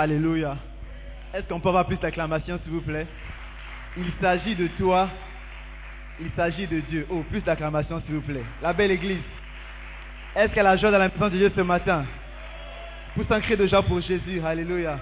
Alléluia. 0.00 0.56
Est-ce 1.34 1.46
qu'on 1.46 1.60
peut 1.60 1.68
avoir 1.68 1.84
plus 1.84 1.98
d'acclamation, 1.98 2.58
s'il 2.64 2.72
vous 2.72 2.80
plaît? 2.80 3.06
Il 3.98 4.10
s'agit 4.18 4.56
de 4.56 4.66
toi. 4.78 5.10
Il 6.18 6.30
s'agit 6.34 6.66
de 6.66 6.80
Dieu. 6.80 7.06
Oh, 7.10 7.22
plus 7.28 7.42
d'acclamation, 7.42 8.00
s'il 8.06 8.14
vous 8.14 8.22
plaît. 8.22 8.44
La 8.62 8.72
belle 8.72 8.92
église. 8.92 9.20
Est-ce 10.34 10.54
qu'elle 10.54 10.66
a 10.66 10.78
joie 10.78 10.90
dans 10.90 10.98
la 10.98 11.10
maison 11.10 11.28
de 11.28 11.36
Dieu 11.36 11.52
ce 11.54 11.60
matin? 11.60 12.06
Pousse 13.14 13.30
un 13.30 13.40
cri 13.40 13.58
de 13.58 13.66
joie 13.66 13.82
pour 13.82 14.00
Jésus. 14.00 14.40
Alléluia. 14.42 14.98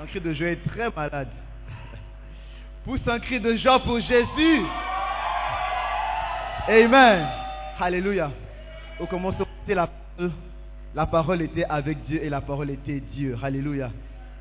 Un 0.00 0.06
cri 0.06 0.20
de 0.20 0.32
joie 0.32 0.50
est 0.50 0.68
très 0.68 0.88
malade. 0.88 1.28
Pousse 2.84 3.00
un 3.08 3.18
cri 3.18 3.40
de 3.40 3.56
joie 3.56 3.80
pour 3.80 3.98
Jésus. 3.98 4.62
Amen. 6.68 7.26
Alléluia. 7.80 8.30
Au 9.00 9.06
commencement, 9.06 9.48
la 9.66 9.88
parole. 9.88 10.30
La 10.96 11.04
parole 11.04 11.42
était 11.42 11.66
avec 11.68 11.98
Dieu 12.08 12.24
et 12.24 12.30
la 12.30 12.40
parole 12.40 12.70
était 12.70 13.02
Dieu. 13.12 13.36
Alléluia. 13.42 13.90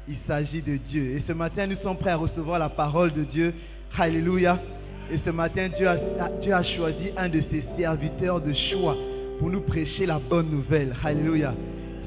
Il 0.07 0.15
s'agit 0.25 0.61
de 0.61 0.77
Dieu. 0.77 1.17
Et 1.17 1.23
ce 1.27 1.33
matin, 1.33 1.67
nous 1.67 1.75
sommes 1.83 1.97
prêts 1.97 2.11
à 2.11 2.15
recevoir 2.15 2.59
la 2.59 2.69
parole 2.69 3.11
de 3.11 3.23
Dieu. 3.23 3.53
Alléluia. 3.99 4.57
Et 5.11 5.17
ce 5.25 5.31
matin, 5.31 5.67
Dieu 5.75 5.85
a, 5.85 6.63
choisi 6.63 7.11
un 7.17 7.27
de 7.27 7.41
ses 7.51 7.61
serviteurs 7.77 8.39
de 8.39 8.53
choix 8.53 8.95
pour 9.37 9.49
nous 9.49 9.59
prêcher 9.61 10.05
la 10.05 10.17
bonne 10.17 10.49
nouvelle. 10.49 10.95
Alléluia. 11.03 11.53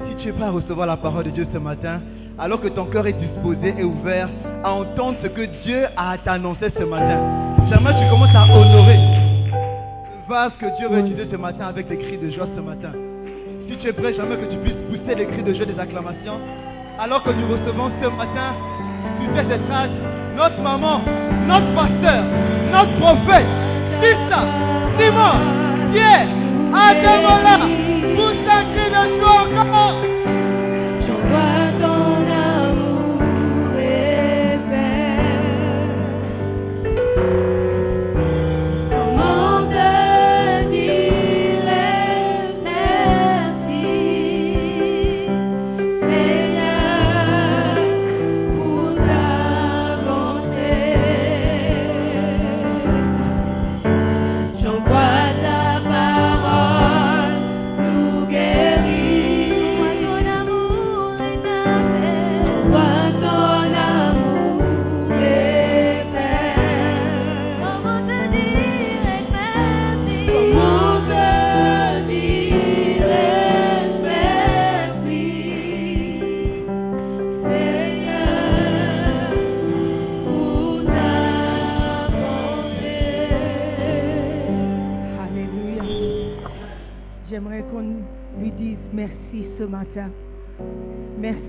Si 0.07 0.15
tu 0.23 0.29
es 0.29 0.31
prêt 0.31 0.45
à 0.45 0.49
recevoir 0.49 0.87
la 0.87 0.97
parole 0.97 1.25
de 1.25 1.29
Dieu 1.29 1.45
ce 1.53 1.59
matin, 1.59 2.01
alors 2.39 2.59
que 2.59 2.69
ton 2.69 2.85
cœur 2.85 3.05
est 3.05 3.13
disposé 3.13 3.75
et 3.77 3.83
ouvert 3.83 4.29
à 4.63 4.73
entendre 4.73 5.19
ce 5.21 5.27
que 5.27 5.63
Dieu 5.63 5.85
a 5.95 6.17
t'annoncer 6.17 6.71
ce 6.75 6.83
matin, 6.85 7.55
jamais 7.69 7.91
tu 7.91 8.09
commences 8.09 8.35
à 8.35 8.45
honorer 8.45 8.97
le 8.97 10.27
vase 10.27 10.53
que 10.59 10.75
Dieu 10.79 10.89
veut 10.89 11.01
utiliser 11.01 11.27
ce 11.29 11.35
matin 11.35 11.67
avec 11.67 11.87
des 11.87 11.97
cris 11.97 12.17
de 12.17 12.31
joie 12.31 12.47
ce 12.55 12.61
matin. 12.61 12.93
Si 13.69 13.77
tu 13.77 13.87
es 13.87 13.93
prêt, 13.93 14.15
jamais 14.15 14.35
que 14.35 14.51
tu 14.51 14.57
puisses 14.57 14.73
pousser 14.89 15.13
les 15.15 15.27
cris 15.27 15.43
de 15.43 15.53
joie 15.53 15.67
des 15.67 15.79
acclamations, 15.79 16.39
alors 16.99 17.21
que 17.23 17.29
nous 17.29 17.47
recevons 17.49 17.91
ce 18.01 18.07
matin, 18.07 18.55
sur 19.21 19.35
cette 19.35 19.45
étage, 19.45 19.91
notre 20.35 20.59
maman, 20.59 21.01
notre 21.47 21.71
pasteur, 21.75 22.23
notre 22.71 22.97
prophète, 22.97 23.45
Tissa, 24.01 24.41
Simon, 24.97 25.91
Pierre, 25.93 26.27
Ademola, 26.73 27.59
pousse 28.15 28.49
un 28.49 28.63
cri 28.73 28.89
de 28.89 29.19
joie 29.19 30.18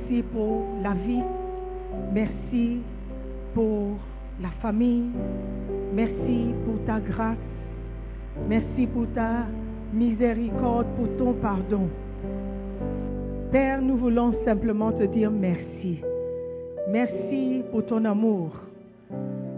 Merci 0.00 0.22
pour 0.32 0.62
la 0.82 0.94
vie. 0.94 1.22
Merci 2.12 2.78
pour 3.54 3.98
la 4.40 4.48
famille. 4.62 5.10
Merci 5.94 6.54
pour 6.64 6.84
ta 6.86 7.00
grâce. 7.00 7.36
Merci 8.48 8.86
pour 8.86 9.06
ta 9.14 9.46
miséricorde, 9.92 10.86
pour 10.96 11.16
ton 11.18 11.34
pardon. 11.34 11.88
Père, 13.52 13.82
nous 13.82 13.96
voulons 13.96 14.32
simplement 14.44 14.92
te 14.92 15.04
dire 15.04 15.30
merci. 15.30 16.00
Merci 16.90 17.62
pour 17.70 17.84
ton 17.84 18.04
amour. 18.04 18.52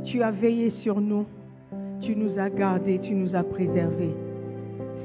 Tu 0.05 0.23
as 0.23 0.33
veillé 0.33 0.71
sur 0.83 1.00
nous. 1.00 1.27
Tu 2.00 2.17
nous 2.17 2.37
as 2.38 2.50
gardés, 2.50 2.99
tu 3.00 3.15
nous 3.15 3.35
as 3.37 3.45
préservés. 3.45 4.15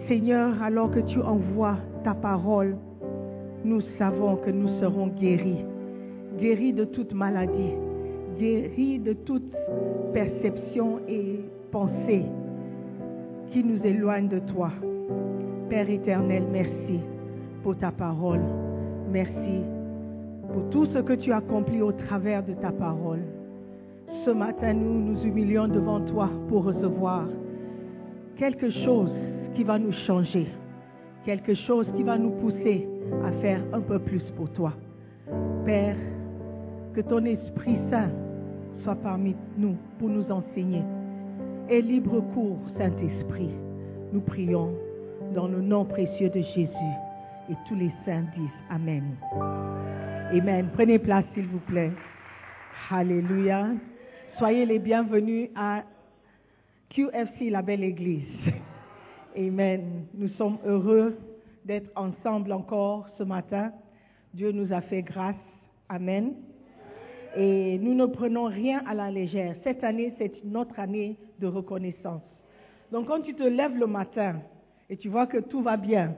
Seigneur, 0.07 0.61
alors 0.63 0.89
que 0.89 1.01
tu 1.01 1.21
envoies 1.21 1.77
ta 2.03 2.15
parole, 2.15 2.75
nous 3.67 3.81
savons 3.97 4.37
que 4.37 4.49
nous 4.49 4.79
serons 4.79 5.07
guéris. 5.07 5.65
Guéris 6.39 6.71
de 6.71 6.85
toute 6.85 7.13
maladie, 7.13 7.73
guéris 8.39 8.99
de 8.99 9.11
toute 9.11 9.53
perception 10.13 10.99
et 11.07 11.41
pensée 11.69 12.23
qui 13.51 13.63
nous 13.63 13.85
éloigne 13.85 14.29
de 14.29 14.39
toi. 14.39 14.71
Père 15.69 15.89
éternel, 15.89 16.43
merci 16.49 16.99
pour 17.61 17.77
ta 17.77 17.91
parole. 17.91 18.39
Merci 19.11 19.63
pour 20.53 20.69
tout 20.69 20.85
ce 20.85 20.99
que 20.99 21.13
tu 21.13 21.33
as 21.33 21.37
accompli 21.37 21.81
au 21.81 21.91
travers 21.91 22.43
de 22.43 22.53
ta 22.53 22.71
parole. 22.71 23.19
Ce 24.23 24.31
matin, 24.31 24.73
nous 24.73 25.11
nous 25.11 25.23
humilions 25.25 25.67
devant 25.67 25.99
toi 25.99 26.29
pour 26.47 26.63
recevoir 26.63 27.25
quelque 28.37 28.69
chose 28.69 29.11
qui 29.55 29.63
va 29.63 29.77
nous 29.77 29.91
changer, 30.05 30.47
quelque 31.25 31.53
chose 31.53 31.87
qui 31.97 32.03
va 32.03 32.17
nous 32.17 32.31
pousser 32.31 32.87
à 33.25 33.31
faire 33.41 33.61
un 33.73 33.81
peu 33.81 33.99
plus 33.99 34.23
pour 34.35 34.51
toi. 34.53 34.73
Père, 35.65 35.95
que 36.93 37.01
ton 37.01 37.23
Esprit 37.25 37.77
Saint 37.89 38.09
soit 38.83 38.95
parmi 38.95 39.35
nous 39.57 39.75
pour 39.99 40.09
nous 40.09 40.29
enseigner. 40.31 40.83
Et 41.69 41.81
libre 41.81 42.21
cours, 42.33 42.59
Saint-Esprit, 42.77 43.49
nous 44.13 44.21
prions 44.21 44.73
dans 45.35 45.47
le 45.47 45.61
nom 45.61 45.85
précieux 45.85 46.29
de 46.29 46.41
Jésus. 46.41 46.93
Et 47.49 47.55
tous 47.67 47.75
les 47.75 47.91
saints 48.05 48.25
disent 48.35 48.49
Amen. 48.69 49.03
Amen. 50.31 50.69
Prenez 50.73 50.99
place, 50.99 51.25
s'il 51.33 51.45
vous 51.45 51.59
plaît. 51.59 51.91
Alléluia. 52.89 53.67
Soyez 54.37 54.65
les 54.65 54.79
bienvenus 54.79 55.49
à 55.55 55.83
QFC, 56.89 57.49
la 57.49 57.61
belle 57.61 57.83
église. 57.83 58.27
Amen. 59.37 60.05
Nous 60.13 60.29
sommes 60.29 60.57
heureux 60.65 61.17
d'être 61.67 61.91
ensemble 61.97 62.53
encore 62.53 63.07
ce 63.17 63.23
matin. 63.23 63.71
Dieu 64.33 64.51
nous 64.51 64.71
a 64.73 64.81
fait 64.81 65.01
grâce. 65.01 65.35
Amen. 65.89 66.33
Et 67.35 67.77
nous 67.79 67.93
ne 67.93 68.05
prenons 68.05 68.45
rien 68.45 68.81
à 68.87 68.93
la 68.93 69.11
légère. 69.11 69.55
Cette 69.63 69.83
année, 69.83 70.13
c'est 70.17 70.31
notre 70.45 70.79
année 70.79 71.17
de 71.39 71.47
reconnaissance. 71.47 72.21
Donc 72.91 73.07
quand 73.07 73.21
tu 73.21 73.35
te 73.35 73.43
lèves 73.43 73.77
le 73.77 73.85
matin 73.85 74.37
et 74.89 74.95
tu 74.95 75.09
vois 75.09 75.27
que 75.27 75.39
tout 75.39 75.61
va 75.61 75.75
bien, 75.75 76.15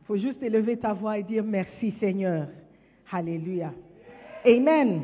il 0.00 0.06
faut 0.06 0.16
juste 0.16 0.42
élever 0.42 0.76
ta 0.76 0.92
voix 0.92 1.16
et 1.18 1.22
dire 1.22 1.44
merci 1.44 1.94
Seigneur. 2.00 2.48
Alléluia. 3.12 3.72
Amen. 4.44 5.02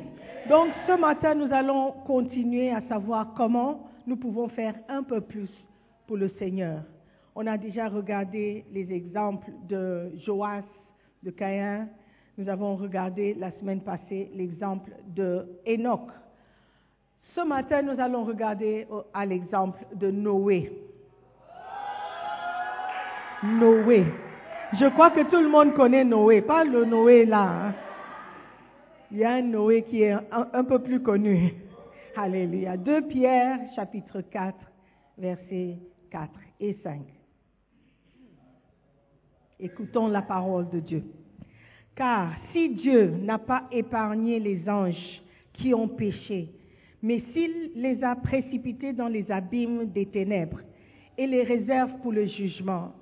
Donc 0.49 0.69
ce 0.89 0.99
matin, 0.99 1.37
nous 1.37 1.53
allons 1.53 1.93
continuer 2.07 2.71
à 2.71 2.83
savoir 2.89 3.35
comment 3.37 3.89
nous 4.05 4.17
pouvons 4.17 4.49
faire 4.49 4.75
un 4.89 5.05
peu 5.05 5.21
plus 5.21 5.49
pour 6.09 6.17
le 6.17 6.29
Seigneur. 6.41 6.83
On 7.43 7.47
a 7.47 7.57
déjà 7.57 7.89
regardé 7.89 8.67
les 8.71 8.93
exemples 8.93 9.51
de 9.67 10.13
Joas, 10.27 10.61
de 11.23 11.31
Caïn. 11.31 11.89
Nous 12.37 12.47
avons 12.51 12.77
regardé 12.77 13.33
la 13.33 13.51
semaine 13.53 13.81
passée 13.81 14.31
l'exemple 14.35 14.91
de 15.07 15.49
Enoch. 15.67 16.11
Ce 17.35 17.41
matin, 17.41 17.81
nous 17.81 17.99
allons 17.99 18.25
regarder 18.25 18.87
euh, 18.93 19.01
à 19.15 19.25
l'exemple 19.25 19.79
de 19.95 20.11
Noé. 20.11 20.71
Noé. 23.43 24.05
Je 24.79 24.91
crois 24.91 25.11
que 25.11 25.23
tout 25.23 25.41
le 25.41 25.49
monde 25.49 25.73
connaît 25.73 26.05
Noé, 26.05 26.43
pas 26.43 26.63
le 26.63 26.85
Noé 26.85 27.25
là. 27.25 27.69
hein. 27.69 27.75
Il 29.11 29.17
y 29.17 29.25
a 29.25 29.31
un 29.31 29.43
Noé 29.43 29.85
qui 29.85 30.03
est 30.03 30.13
un, 30.13 30.65
peu 30.65 30.79
plus 30.81 31.01
connu. 31.03 31.55
Alléluia. 32.15 32.77
2 32.77 33.01
Pierre, 33.07 33.61
chapitre 33.75 34.21
4, 34.21 34.55
versets 35.17 35.79
4 36.11 36.29
et 36.61 36.75
5. 36.83 37.01
Écoutons 39.63 40.09
la 40.09 40.23
parole 40.23 40.71
de 40.71 40.81
Dieu. 40.81 41.05
Car 41.95 42.33
si 42.53 42.71
Dieu 42.71 43.11
n'a 43.23 43.39
pas 43.39 43.65
épargné 43.71 44.41
les 44.41 44.69
anges 44.69 45.23
qui 45.53 45.75
ont 45.75 45.89
péché, 45.89 46.49
mais 47.03 47.23
s'il 47.33 47.73
les 47.77 48.03
a 48.03 48.17
précipités 48.17 48.93
dans 48.93 49.09
les 49.09 49.31
abîmes 49.31 49.87
des 49.87 50.07
ténèbres 50.07 50.61
et 51.19 51.27
les 51.27 51.43
réserve 51.43 51.91
pour 52.03 52.13
le 52.13 52.27
jugement, 52.27 52.93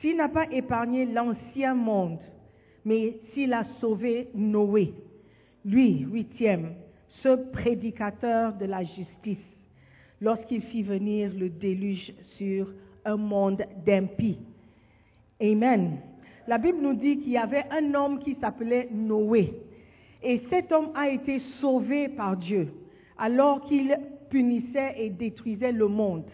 s'il 0.00 0.16
n'a 0.16 0.28
pas 0.28 0.50
épargné 0.50 1.06
l'ancien 1.06 1.74
monde, 1.74 2.18
mais 2.84 3.16
s'il 3.32 3.54
a 3.54 3.64
sauvé 3.80 4.28
Noé, 4.34 4.92
lui, 5.64 6.00
huitième, 6.00 6.74
ce 7.22 7.50
prédicateur 7.50 8.52
de 8.54 8.66
la 8.66 8.84
justice, 8.84 9.38
lorsqu'il 10.20 10.60
fit 10.62 10.82
venir 10.82 11.32
le 11.34 11.48
déluge 11.48 12.12
sur 12.36 12.70
un 13.06 13.16
monde 13.16 13.62
d'impies. 13.86 14.38
Amen. 15.44 15.98
La 16.46 16.56
Bible 16.56 16.78
nous 16.80 16.94
dit 16.94 17.18
qu'il 17.18 17.32
y 17.32 17.36
avait 17.36 17.64
un 17.70 17.92
homme 17.94 18.18
qui 18.20 18.34
s'appelait 18.40 18.88
Noé. 18.90 19.52
Et 20.22 20.40
cet 20.48 20.72
homme 20.72 20.90
a 20.94 21.10
été 21.10 21.40
sauvé 21.60 22.08
par 22.08 22.36
Dieu 22.36 22.72
alors 23.18 23.60
qu'il 23.66 23.94
punissait 24.30 24.94
et 24.96 25.10
détruisait 25.10 25.72
le 25.72 25.86
monde. 25.86 26.24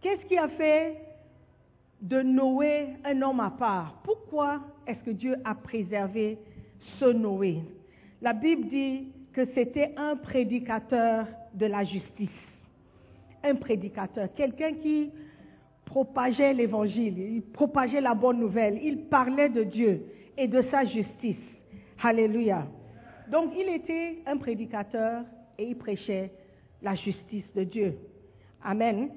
Qu'est-ce 0.00 0.24
qui 0.24 0.38
a 0.38 0.48
fait 0.48 0.96
de 2.00 2.22
Noé 2.22 2.86
un 3.04 3.20
homme 3.20 3.40
à 3.40 3.50
part? 3.50 4.00
Pourquoi 4.02 4.60
est-ce 4.86 5.04
que 5.04 5.10
Dieu 5.10 5.36
a 5.44 5.54
préservé 5.54 6.38
ce 6.98 7.04
Noé? 7.04 7.60
La 8.22 8.32
Bible 8.32 8.68
dit 8.68 9.08
que 9.34 9.44
c'était 9.54 9.92
un 9.96 10.16
prédicateur 10.16 11.26
de 11.52 11.66
la 11.66 11.84
justice. 11.84 12.30
Un 13.44 13.56
prédicateur, 13.56 14.28
quelqu'un 14.34 14.72
qui 14.74 15.10
propageait 15.92 16.54
l'évangile, 16.54 17.18
il 17.18 17.42
propageait 17.42 18.00
la 18.00 18.14
bonne 18.14 18.38
nouvelle, 18.38 18.80
il 18.82 19.04
parlait 19.08 19.50
de 19.50 19.62
Dieu 19.62 20.06
et 20.38 20.48
de 20.48 20.62
sa 20.70 20.84
justice. 20.84 21.36
Alléluia. 22.02 22.66
Donc 23.30 23.52
il 23.54 23.68
était 23.68 24.16
un 24.24 24.38
prédicateur 24.38 25.22
et 25.58 25.66
il 25.66 25.76
prêchait 25.76 26.30
la 26.80 26.94
justice 26.94 27.44
de 27.54 27.64
Dieu. 27.64 27.98
Amen. 28.64 29.10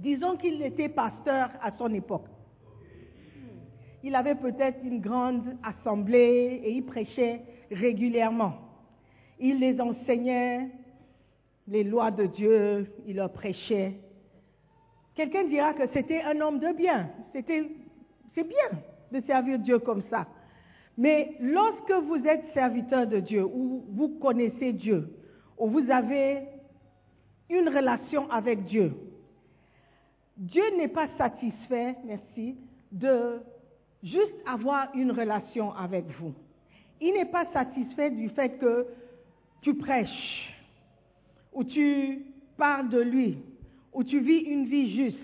Disons 0.00 0.36
qu'il 0.36 0.60
était 0.62 0.88
pasteur 0.88 1.50
à 1.62 1.70
son 1.78 1.94
époque. 1.94 2.26
Il 4.02 4.16
avait 4.16 4.34
peut-être 4.34 4.80
une 4.82 5.00
grande 5.00 5.44
assemblée 5.62 6.60
et 6.64 6.72
il 6.72 6.84
prêchait 6.84 7.40
régulièrement. 7.70 8.54
Il 9.38 9.60
les 9.60 9.80
enseignait 9.80 10.70
les 11.68 11.84
lois 11.84 12.10
de 12.10 12.26
Dieu, 12.26 12.92
il 13.06 13.14
leur 13.14 13.32
prêchait. 13.32 13.94
Quelqu'un 15.16 15.44
dira 15.44 15.72
que 15.72 15.88
c'était 15.94 16.20
un 16.20 16.38
homme 16.42 16.58
de 16.58 16.76
bien. 16.76 17.08
C'était, 17.32 17.66
c'est 18.34 18.46
bien 18.46 18.78
de 19.10 19.20
servir 19.26 19.58
Dieu 19.58 19.78
comme 19.78 20.02
ça. 20.10 20.26
Mais 20.98 21.36
lorsque 21.40 21.92
vous 21.92 22.26
êtes 22.26 22.44
serviteur 22.52 23.06
de 23.06 23.20
Dieu, 23.20 23.44
ou 23.44 23.84
vous 23.88 24.18
connaissez 24.20 24.72
Dieu, 24.72 25.10
ou 25.58 25.68
vous 25.68 25.90
avez 25.90 26.42
une 27.48 27.68
relation 27.68 28.30
avec 28.30 28.64
Dieu, 28.66 28.92
Dieu 30.36 30.64
n'est 30.76 30.88
pas 30.88 31.08
satisfait, 31.16 31.96
merci, 32.04 32.56
de 32.92 33.40
juste 34.02 34.34
avoir 34.46 34.94
une 34.94 35.12
relation 35.12 35.72
avec 35.72 36.04
vous. 36.18 36.34
Il 37.00 37.14
n'est 37.14 37.24
pas 37.24 37.46
satisfait 37.52 38.10
du 38.10 38.28
fait 38.30 38.58
que 38.58 38.86
tu 39.62 39.74
prêches, 39.74 40.54
ou 41.52 41.64
tu 41.64 42.22
parles 42.56 42.88
de 42.90 43.00
lui, 43.00 43.38
ou 43.96 44.04
tu 44.04 44.20
vis 44.20 44.40
une 44.40 44.66
vie 44.66 44.94
juste. 44.94 45.18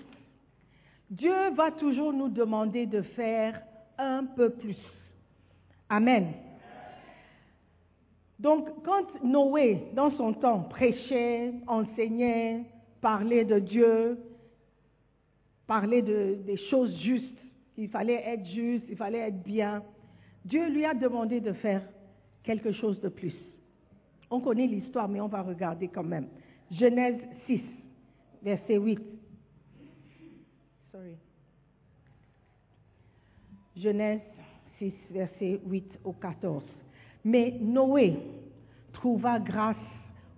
Dieu 1.11 1.51
va 1.51 1.69
toujours 1.69 2.11
nous 2.11 2.27
demander 2.27 2.87
de 2.87 3.03
faire 3.03 3.61
un 3.99 4.25
peu 4.25 4.49
plus. 4.49 4.77
Amen. 5.89 6.33
Donc, 8.39 8.67
quand 8.83 9.23
Noé, 9.23 9.83
dans 9.93 10.09
son 10.17 10.33
temps, 10.33 10.61
prêchait, 10.61 11.53
enseignait, 11.67 12.63
parlait 12.99 13.45
de 13.45 13.59
Dieu, 13.59 14.17
parlait 15.67 16.01
de, 16.01 16.39
des 16.43 16.57
choses 16.57 16.99
justes, 16.99 17.27
il 17.77 17.89
fallait 17.89 18.23
être 18.25 18.45
juste, 18.47 18.85
il 18.89 18.97
fallait 18.97 19.19
être 19.19 19.43
bien, 19.43 19.83
Dieu 20.45 20.67
lui 20.69 20.83
a 20.83 20.95
demandé 20.95 21.39
de 21.39 21.53
faire 21.53 21.83
quelque 22.43 22.71
chose 22.71 22.99
de 23.01 23.09
plus. 23.09 23.35
On 24.31 24.39
connaît 24.39 24.65
l'histoire, 24.65 25.07
mais 25.07 25.21
on 25.21 25.27
va 25.27 25.43
regarder 25.43 25.89
quand 25.89 26.03
même. 26.03 26.25
Genèse 26.71 27.21
6, 27.45 27.61
verset 28.43 28.77
8. 28.77 28.99
Sorry. 30.91 31.17
Genèse 33.75 34.21
6, 34.77 34.93
verset 35.11 35.59
8 35.65 35.99
au 36.03 36.13
14. 36.13 36.63
Mais 37.25 37.57
Noé 37.59 38.17
trouva 38.91 39.39
grâce 39.39 39.77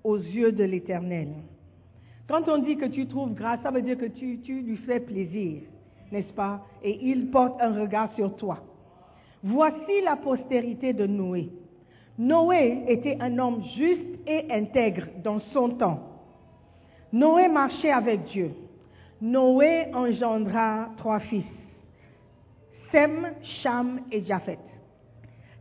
aux 0.04 0.18
yeux 0.18 0.52
de 0.52 0.64
l'Éternel. 0.64 1.30
Quand 2.28 2.48
on 2.48 2.60
dit 2.60 2.78
que 2.78 2.86
tu 2.86 3.08
trouves 3.08 3.34
grâce, 3.34 3.62
ça 3.62 3.72
veut 3.72 3.82
dire 3.82 3.98
que 3.98 4.06
tu, 4.06 4.40
tu 4.42 4.62
lui 4.62 4.78
fais 4.78 5.00
plaisir, 5.00 5.62
n'est-ce 6.12 6.34
pas? 6.34 6.66
Et 6.84 7.10
il 7.10 7.30
porte 7.30 7.60
un 7.62 7.80
regard 7.80 8.14
sur 8.16 8.36
toi. 8.36 8.64
Voici 9.44 10.02
la 10.04 10.16
postérité 10.16 10.94
de 10.94 11.06
Noé. 11.06 11.50
Noé 12.18 12.84
était 12.88 13.18
un 13.20 13.38
homme 13.38 13.64
juste 13.76 14.20
et 14.26 14.52
intègre 14.52 15.08
dans 15.24 15.40
son 15.52 15.70
temps. 15.70 16.15
Noé 17.14 17.48
marchait 17.48 17.92
avec 17.92 18.24
Dieu. 18.26 18.52
Noé 19.22 19.88
engendra 19.94 20.90
trois 20.98 21.20
fils, 21.20 21.46
Sem, 22.92 23.32
Cham 23.62 24.02
et 24.12 24.24
Japhet. 24.26 24.60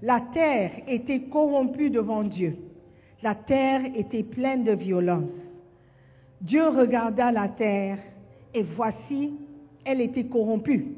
La 0.02 0.20
terre 0.32 0.72
était 0.86 1.20
corrompue 1.22 1.90
devant 1.90 2.24
Dieu. 2.24 2.56
La 3.22 3.34
terre 3.34 3.82
était 3.94 4.22
pleine 4.22 4.64
de 4.64 4.72
violence. 4.72 5.30
Dieu 6.40 6.68
regarda 6.68 7.32
la 7.32 7.48
terre 7.48 7.98
et 8.52 8.62
voici, 8.62 9.32
elle 9.84 10.02
était 10.02 10.24
corrompue, 10.24 10.88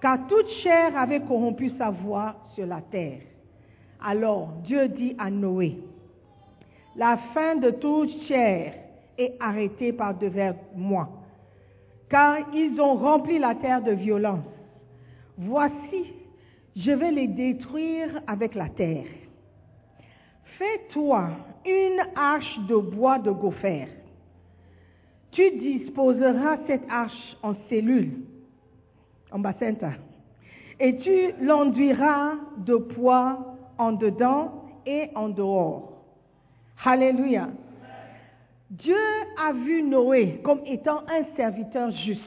car 0.00 0.26
toute 0.28 0.48
chair 0.62 0.96
avait 0.96 1.20
corrompu 1.20 1.70
sa 1.76 1.90
voix 1.90 2.36
sur 2.54 2.64
la 2.66 2.80
terre. 2.80 3.20
Alors 4.02 4.48
Dieu 4.64 4.88
dit 4.88 5.14
à 5.18 5.30
Noé, 5.30 5.78
la 6.96 7.18
fin 7.34 7.56
de 7.56 7.70
toute 7.70 8.10
chair 8.28 8.72
est 9.18 9.34
arrêtée 9.40 9.92
par 9.92 10.14
devers 10.14 10.54
moi, 10.74 11.08
car 12.08 12.38
ils 12.54 12.80
ont 12.80 12.94
rempli 12.94 13.38
la 13.38 13.54
terre 13.54 13.82
de 13.82 13.92
violence. 13.92 14.44
Voici, 15.38 16.12
je 16.74 16.90
vais 16.92 17.10
les 17.10 17.28
détruire 17.28 18.20
avec 18.26 18.54
la 18.54 18.68
terre. 18.68 19.06
Fais-toi 20.58 21.30
une 21.66 22.02
arche 22.14 22.58
de 22.68 22.76
bois 22.76 23.18
de 23.18 23.30
gopher. 23.30 23.88
Tu 25.32 25.50
disposeras 25.58 26.58
cette 26.66 26.88
arche 26.88 27.36
en 27.42 27.54
cellules, 27.68 28.22
en 29.30 29.42
et 30.78 30.96
tu 30.98 31.44
l'enduiras 31.44 32.34
de 32.58 32.76
poids 32.76 33.56
en 33.78 33.92
dedans 33.92 34.64
et 34.86 35.10
en 35.14 35.28
dehors. 35.28 35.92
Alléluia. 36.84 37.48
Dieu 38.78 38.96
a 39.38 39.52
vu 39.52 39.82
Noé 39.82 40.40
comme 40.42 40.60
étant 40.66 41.00
un 41.08 41.24
serviteur 41.34 41.90
juste, 41.90 42.20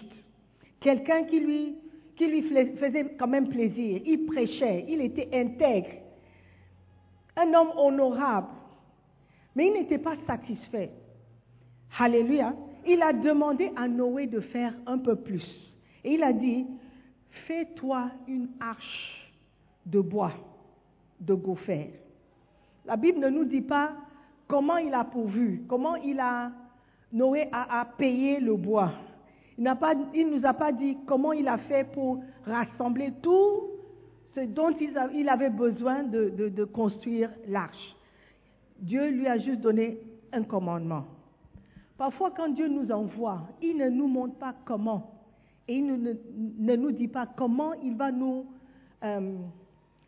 quelqu'un 0.80 1.24
qui 1.26 1.40
lui, 1.40 1.76
qui 2.16 2.28
lui 2.28 2.42
faisait 2.78 3.16
quand 3.20 3.28
même 3.28 3.50
plaisir. 3.50 4.02
Il 4.06 4.26
prêchait, 4.26 4.86
il 4.88 5.02
était 5.02 5.30
intègre, 5.34 5.90
un 7.36 7.54
homme 7.54 7.72
honorable. 7.78 8.48
Mais 9.56 9.68
il 9.68 9.74
n'était 9.74 9.98
pas 9.98 10.16
satisfait. 10.26 10.92
Alléluia. 11.98 12.54
Il 12.88 13.02
a 13.02 13.14
demandé 13.14 13.72
à 13.76 13.88
Noé 13.88 14.28
de 14.28 14.40
faire 14.40 14.74
un 14.88 14.98
peu 14.98 15.16
plus. 15.16 15.46
Et 16.04 16.14
il 16.14 16.24
a 16.24 16.32
dit, 16.32 16.66
fais-toi 17.48 18.10
une 18.28 18.50
arche 18.60 19.34
de 19.86 20.00
bois, 20.00 20.34
de 21.20 21.34
gopher. 21.34 21.94
La 22.86 22.96
Bible 22.96 23.20
ne 23.20 23.30
nous 23.30 23.46
dit 23.46 23.62
pas 23.62 23.92
comment 24.50 24.78
il 24.78 24.94
a 24.94 25.06
pourvu, 25.06 25.64
comment 25.70 25.96
il 25.96 26.20
a, 26.20 26.52
Noé 27.14 27.48
a, 27.52 27.86
payé 27.98 28.40
le 28.42 28.56
bois? 28.56 28.92
Il 29.58 29.64
ne 29.64 30.38
nous 30.38 30.46
a 30.46 30.54
pas 30.54 30.72
dit 30.72 30.98
comment 31.06 31.32
il 31.32 31.48
a 31.48 31.58
fait 31.58 31.86
pour 31.94 32.22
rassembler 32.46 33.14
tout 33.22 33.64
ce 34.36 34.42
dont 34.42 34.76
il, 34.80 35.30
avait 35.30 35.50
besoin 35.50 36.04
de, 36.04 36.64
construire 36.66 37.30
l'arche. 37.48 37.96
Dieu 38.80 39.10
lui 39.10 39.28
a 39.28 39.38
juste 39.38 39.62
donné 39.62 39.98
un 40.34 40.44
commandement. 40.44 41.06
Parfois, 41.98 42.32
quand 42.32 42.50
Dieu 42.50 42.68
nous 42.68 42.92
envoie, 42.92 43.42
il 43.62 43.78
ne 43.78 43.90
nous 43.90 44.08
montre 44.08 44.36
pas 44.36 44.56
comment. 44.66 45.12
Et 45.68 45.76
il 45.76 45.86
ne 45.86 46.76
nous 46.76 46.92
dit 46.92 47.08
pas 47.08 47.28
comment 47.36 47.74
il 47.84 47.96
va 47.96 48.12
nous, 48.12 48.46
euh, 49.04 49.36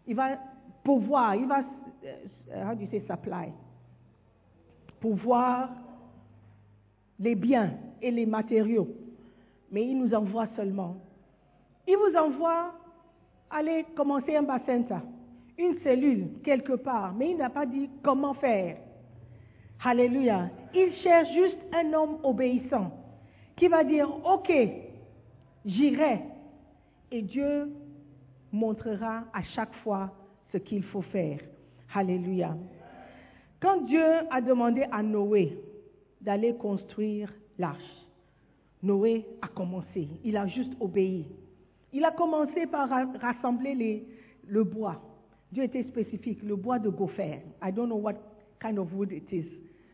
il 0.07 0.15
va 0.15 0.37
pouvoir, 0.83 1.35
il 1.35 1.45
va, 1.45 1.63
euh, 2.05 2.71
how 2.71 2.73
do 2.73 2.81
you 2.81 2.87
say 2.89 3.01
supply, 3.01 3.51
pouvoir 5.01 5.69
les 7.19 7.35
biens 7.35 7.73
et 8.01 8.11
les 8.11 8.25
matériaux. 8.25 8.87
Mais 9.71 9.85
il 9.85 9.97
nous 9.97 10.13
envoie 10.13 10.47
seulement. 10.55 10.95
Il 11.87 11.97
vous 11.97 12.15
envoie, 12.17 12.73
allez 13.49 13.85
commencer 13.95 14.35
un 14.35 14.43
bassin, 14.43 14.83
une 15.57 15.79
cellule 15.83 16.27
quelque 16.43 16.73
part, 16.73 17.13
mais 17.13 17.31
il 17.31 17.37
n'a 17.37 17.49
pas 17.49 17.65
dit 17.65 17.89
comment 18.03 18.33
faire. 18.35 18.77
Alléluia. 19.83 20.49
Il 20.73 20.93
cherche 21.03 21.33
juste 21.33 21.57
un 21.73 21.91
homme 21.93 22.17
obéissant 22.23 22.91
qui 23.55 23.67
va 23.67 23.83
dire, 23.83 24.09
OK, 24.25 24.51
j'irai. 25.65 26.21
Et 27.11 27.21
Dieu 27.23 27.71
montrera 28.51 29.23
à 29.33 29.41
chaque 29.55 29.73
fois 29.83 30.11
ce 30.51 30.57
qu'il 30.57 30.83
faut 30.83 31.01
faire. 31.01 31.39
Alléluia. 31.93 32.55
Quand 33.61 33.81
Dieu 33.85 34.03
a 34.29 34.41
demandé 34.41 34.83
à 34.91 35.03
Noé 35.03 35.57
d'aller 36.19 36.55
construire 36.55 37.31
l'arche, 37.57 38.05
Noé 38.81 39.25
a 39.41 39.47
commencé. 39.47 40.07
Il 40.23 40.35
a 40.35 40.47
juste 40.47 40.73
obéi. 40.79 41.27
Il 41.93 42.03
a 42.03 42.11
commencé 42.11 42.65
par 42.65 42.89
ra- 42.89 43.11
rassembler 43.21 44.05
le 44.47 44.63
bois. 44.63 44.99
Dieu 45.51 45.63
était 45.63 45.83
spécifique, 45.83 46.41
le 46.43 46.55
bois 46.55 46.79
de 46.79 46.89
gopher. 46.89 47.41
I 47.61 47.71
don't 47.71 47.87
know 47.87 47.97
what 47.97 48.15
kind 48.59 48.79
of 48.79 48.91
wood 48.93 49.11
it 49.11 49.31
is, 49.31 49.45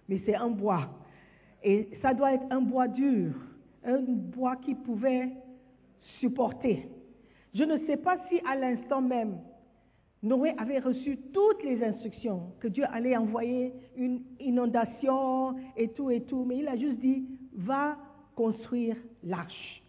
mais 0.07 0.21
c'est 0.25 0.35
un 0.35 0.49
bois. 0.49 0.87
Et 1.63 1.89
ça 2.01 2.13
doit 2.13 2.33
être 2.35 2.45
un 2.51 2.61
bois 2.61 2.87
dur, 2.87 3.33
un 3.83 3.99
bois 4.01 4.55
qui 4.57 4.75
pouvait 4.75 5.29
supporter. 6.19 6.87
Je 7.53 7.63
ne 7.63 7.77
sais 7.87 7.97
pas 7.97 8.17
si 8.29 8.39
à 8.47 8.55
l'instant 8.55 9.01
même, 9.01 9.39
Noé 10.23 10.53
avait 10.57 10.79
reçu 10.79 11.17
toutes 11.31 11.63
les 11.63 11.83
instructions, 11.83 12.51
que 12.59 12.67
Dieu 12.67 12.85
allait 12.91 13.15
envoyer 13.15 13.73
une 13.95 14.21
inondation 14.39 15.55
et 15.75 15.89
tout 15.89 16.09
et 16.09 16.21
tout, 16.21 16.43
mais 16.43 16.57
il 16.57 16.67
a 16.67 16.75
juste 16.75 16.99
dit, 16.99 17.25
va 17.53 17.97
construire 18.35 18.97
l'arche. 19.23 19.83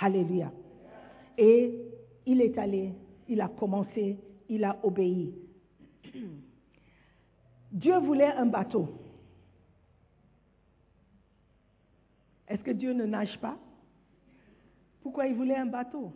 Alléluia. 0.00 0.52
Et 1.38 1.74
il 2.26 2.40
est 2.40 2.58
allé, 2.58 2.92
il 3.28 3.40
a 3.40 3.48
commencé, 3.48 4.18
il 4.48 4.64
a 4.64 4.78
obéi. 4.82 5.32
Dieu 7.70 7.98
voulait 7.98 8.32
un 8.32 8.46
bateau. 8.46 8.88
Est-ce 12.48 12.62
que 12.64 12.72
Dieu 12.72 12.92
ne 12.92 13.06
nage 13.06 13.38
pas? 13.38 13.56
Pourquoi 15.02 15.26
il 15.28 15.34
voulait 15.34 15.56
un 15.56 15.66
bateau? 15.66 16.12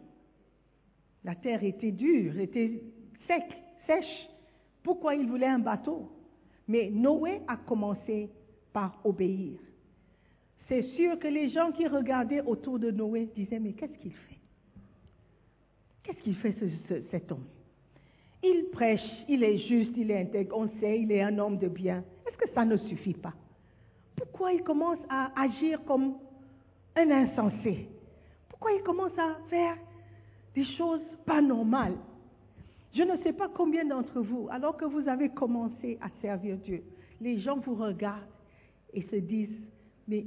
La 1.23 1.37
terre 1.37 1.63
était 1.63 1.93
dure, 1.93 2.39
était 2.39 2.83
sec, 3.27 3.45
sèche. 3.87 4.29
Pourquoi 4.83 5.15
il 5.15 5.27
voulait 5.29 5.47
un 5.47 5.59
bateau? 5.59 6.11
Mais 6.69 6.91
Noé 6.91 7.41
a 7.49 7.57
commencé 7.57 8.31
par 8.73 8.99
obéir. 9.05 9.59
C'est 10.69 10.83
sûr 10.97 11.19
que 11.19 11.29
les 11.29 11.51
gens 11.51 11.73
qui 11.73 11.87
regardaient 11.87 12.41
autour 12.43 12.79
de 12.79 12.91
Noé 12.91 13.29
disaient, 13.35 13.59
mais 13.59 13.73
qu'est-ce 13.73 13.99
qu'il 13.99 14.13
fait? 14.13 14.39
Qu'est-ce 16.03 16.23
qu'il 16.23 16.37
fait 16.37 16.53
ce- 16.59 16.69
ce- 16.89 17.03
cet 17.11 17.31
homme? 17.33 17.45
Il 18.43 18.67
prêche, 18.73 19.05
il 19.29 19.43
est 19.43 19.57
juste, 19.59 19.93
il 19.97 20.11
est 20.11 20.21
intègre, 20.21 20.57
on 20.57 20.69
sait, 20.81 21.01
il 21.01 21.11
est 21.13 21.23
un 21.23 21.39
homme 21.39 21.57
de 21.59 21.69
bien. 21.69 22.05
Est-ce 22.27 22.37
que 22.37 22.49
ça 22.51 22.65
ne 22.65 22.77
suffit 22.77 23.15
pas? 23.15 23.33
Pourquoi 24.17 24.53
il 24.53 24.63
commence 24.63 24.99
à 25.09 25.31
agir 25.41 25.83
comme 25.85 26.15
un 26.97 27.11
insensé? 27.11 27.89
Pourquoi 28.51 28.73
il 28.73 28.83
commence 28.83 29.17
à 29.19 29.37
faire 29.49 29.77
des 30.55 30.65
choses 30.77 31.01
pas 31.25 31.41
normales? 31.41 31.97
Je 32.95 33.03
ne 33.03 33.17
sais 33.25 33.33
pas 33.33 33.49
combien 33.49 33.85
d'entre 33.85 34.21
vous, 34.21 34.49
alors 34.51 34.77
que 34.77 34.85
vous 34.85 35.09
avez 35.09 35.29
commencé 35.29 35.99
à 36.01 36.09
servir 36.23 36.57
Dieu, 36.59 36.83
les 37.21 37.41
gens 37.41 37.57
vous 37.59 37.75
regardent 37.75 38.23
et 38.93 39.03
se 39.03 39.17
disent, 39.17 39.61
mais 40.07 40.27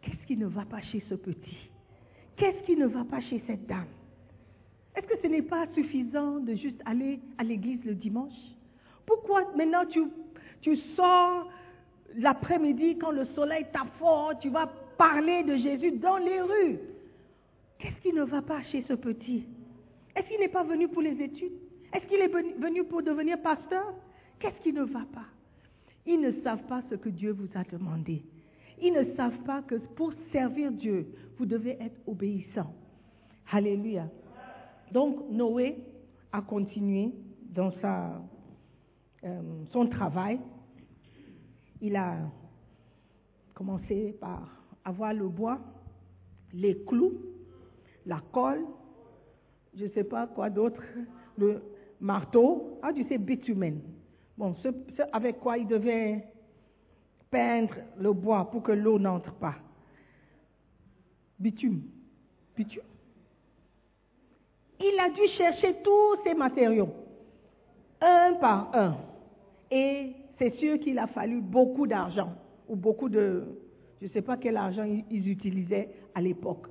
qu'est-ce 0.00 0.26
qui 0.26 0.36
ne 0.36 0.46
va 0.46 0.64
pas 0.64 0.80
chez 0.82 1.02
ce 1.08 1.14
petit? 1.14 1.70
Qu'est-ce 2.36 2.64
qui 2.64 2.76
ne 2.76 2.86
va 2.86 3.04
pas 3.04 3.20
chez 3.22 3.42
cette 3.46 3.66
dame? 3.66 3.88
Est-ce 4.94 5.06
que 5.06 5.18
ce 5.20 5.26
n'est 5.26 5.42
pas 5.42 5.66
suffisant 5.74 6.38
de 6.38 6.54
juste 6.54 6.80
aller 6.84 7.20
à 7.38 7.42
l'église 7.42 7.84
le 7.84 7.94
dimanche? 7.94 8.38
Pourquoi 9.04 9.42
maintenant 9.56 9.84
tu, 9.86 10.04
tu 10.60 10.76
sors 10.94 11.50
l'après-midi 12.16 12.98
quand 12.98 13.10
le 13.10 13.26
soleil 13.34 13.66
tape 13.72 13.88
tu 14.40 14.48
vas 14.48 14.66
parler 14.96 15.42
de 15.42 15.56
Jésus 15.56 15.92
dans 15.98 16.18
les 16.18 16.40
rues? 16.40 16.78
Qu'est-ce 17.80 18.00
qui 18.00 18.12
ne 18.12 18.22
va 18.22 18.42
pas 18.42 18.62
chez 18.64 18.84
ce 18.86 18.92
petit? 18.92 19.44
Est-ce 20.14 20.28
qu'il 20.28 20.38
n'est 20.38 20.48
pas 20.48 20.64
venu 20.64 20.86
pour 20.86 21.02
les 21.02 21.20
études? 21.20 21.69
Est-ce 21.92 22.06
qu'il 22.06 22.20
est 22.20 22.28
venu- 22.28 22.84
pour 22.84 23.02
devenir 23.02 23.40
pasteur? 23.42 23.92
Qu'est-ce 24.38 24.60
qui 24.62 24.72
ne 24.72 24.82
va 24.84 25.04
pas? 25.12 25.26
Ils 26.06 26.20
ne 26.20 26.32
savent 26.42 26.62
pas 26.66 26.82
ce 26.90 26.94
que 26.94 27.08
Dieu 27.08 27.32
vous 27.32 27.48
a 27.54 27.64
demandé. 27.64 28.22
Ils 28.80 28.92
ne 28.92 29.14
savent 29.14 29.42
pas 29.44 29.62
que 29.62 29.74
pour 29.74 30.12
servir 30.32 30.72
Dieu, 30.72 31.06
vous 31.38 31.46
devez 31.46 31.76
être 31.80 32.00
obéissant. 32.06 32.72
Alléluia. 33.52 34.08
Donc 34.92 35.28
Noé 35.30 35.76
a 36.32 36.40
continué 36.40 37.12
dans 37.50 37.70
sa, 37.80 38.22
euh, 39.24 39.42
son 39.72 39.86
travail. 39.88 40.38
Il 41.82 41.96
a 41.96 42.16
commencé 43.54 44.16
par 44.20 44.48
avoir 44.84 45.12
le 45.12 45.28
bois, 45.28 45.58
les 46.54 46.78
clous, 46.84 47.12
la 48.06 48.20
colle, 48.32 48.64
je 49.76 49.84
ne 49.84 49.90
sais 49.90 50.04
pas 50.04 50.26
quoi 50.26 50.48
d'autre, 50.50 50.82
marteau, 52.00 52.78
ah 52.82 52.92
tu 52.92 53.04
sais, 53.04 53.18
bitumen. 53.18 53.80
Bon, 54.36 54.54
ce, 54.62 54.68
ce 54.96 55.02
avec 55.12 55.38
quoi 55.40 55.58
il 55.58 55.66
devait 55.66 56.24
peindre 57.30 57.74
le 57.98 58.12
bois 58.12 58.50
pour 58.50 58.62
que 58.62 58.72
l'eau 58.72 58.98
n'entre 58.98 59.32
pas? 59.34 59.56
Bitume. 61.38 61.82
Bitume. 62.56 62.82
Il 64.80 64.98
a 64.98 65.10
dû 65.10 65.26
chercher 65.36 65.76
tous 65.82 66.22
ces 66.24 66.34
matériaux, 66.34 66.88
un 68.00 68.34
par 68.40 68.74
un. 68.74 68.96
Et 69.70 70.12
c'est 70.38 70.56
sûr 70.56 70.78
qu'il 70.80 70.98
a 70.98 71.06
fallu 71.06 71.40
beaucoup 71.40 71.86
d'argent, 71.86 72.32
ou 72.66 72.76
beaucoup 72.76 73.08
de... 73.08 73.44
Je 74.00 74.06
ne 74.06 74.10
sais 74.12 74.22
pas 74.22 74.38
quel 74.38 74.56
argent 74.56 74.86
ils 75.10 75.28
utilisaient 75.28 75.90
à 76.14 76.22
l'époque. 76.22 76.66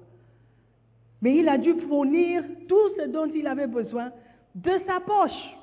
Mais 1.22 1.38
il 1.38 1.48
a 1.48 1.60
dû 1.60 1.74
fournir 1.88 2.44
tout 2.68 2.90
ce 2.98 3.08
dont 3.08 3.28
il 3.28 3.46
avait 3.46 3.68
besoin 3.68 4.12
de 4.56 4.72
sa 4.86 5.00
poche. 5.00 5.56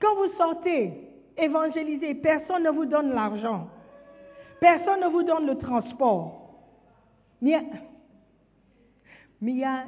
Quand 0.00 0.14
vous 0.16 0.32
sortez 0.36 0.92
évangéliser, 1.36 2.14
personne 2.16 2.64
ne 2.64 2.70
vous 2.70 2.86
donne 2.86 3.12
l'argent. 3.12 3.68
Personne 4.60 5.00
ne 5.00 5.08
vous 5.08 5.22
donne 5.22 5.46
le 5.46 5.56
transport. 5.58 6.54
Mais 7.40 7.52
il 9.40 9.58
y 9.58 9.64
a- 9.64 9.84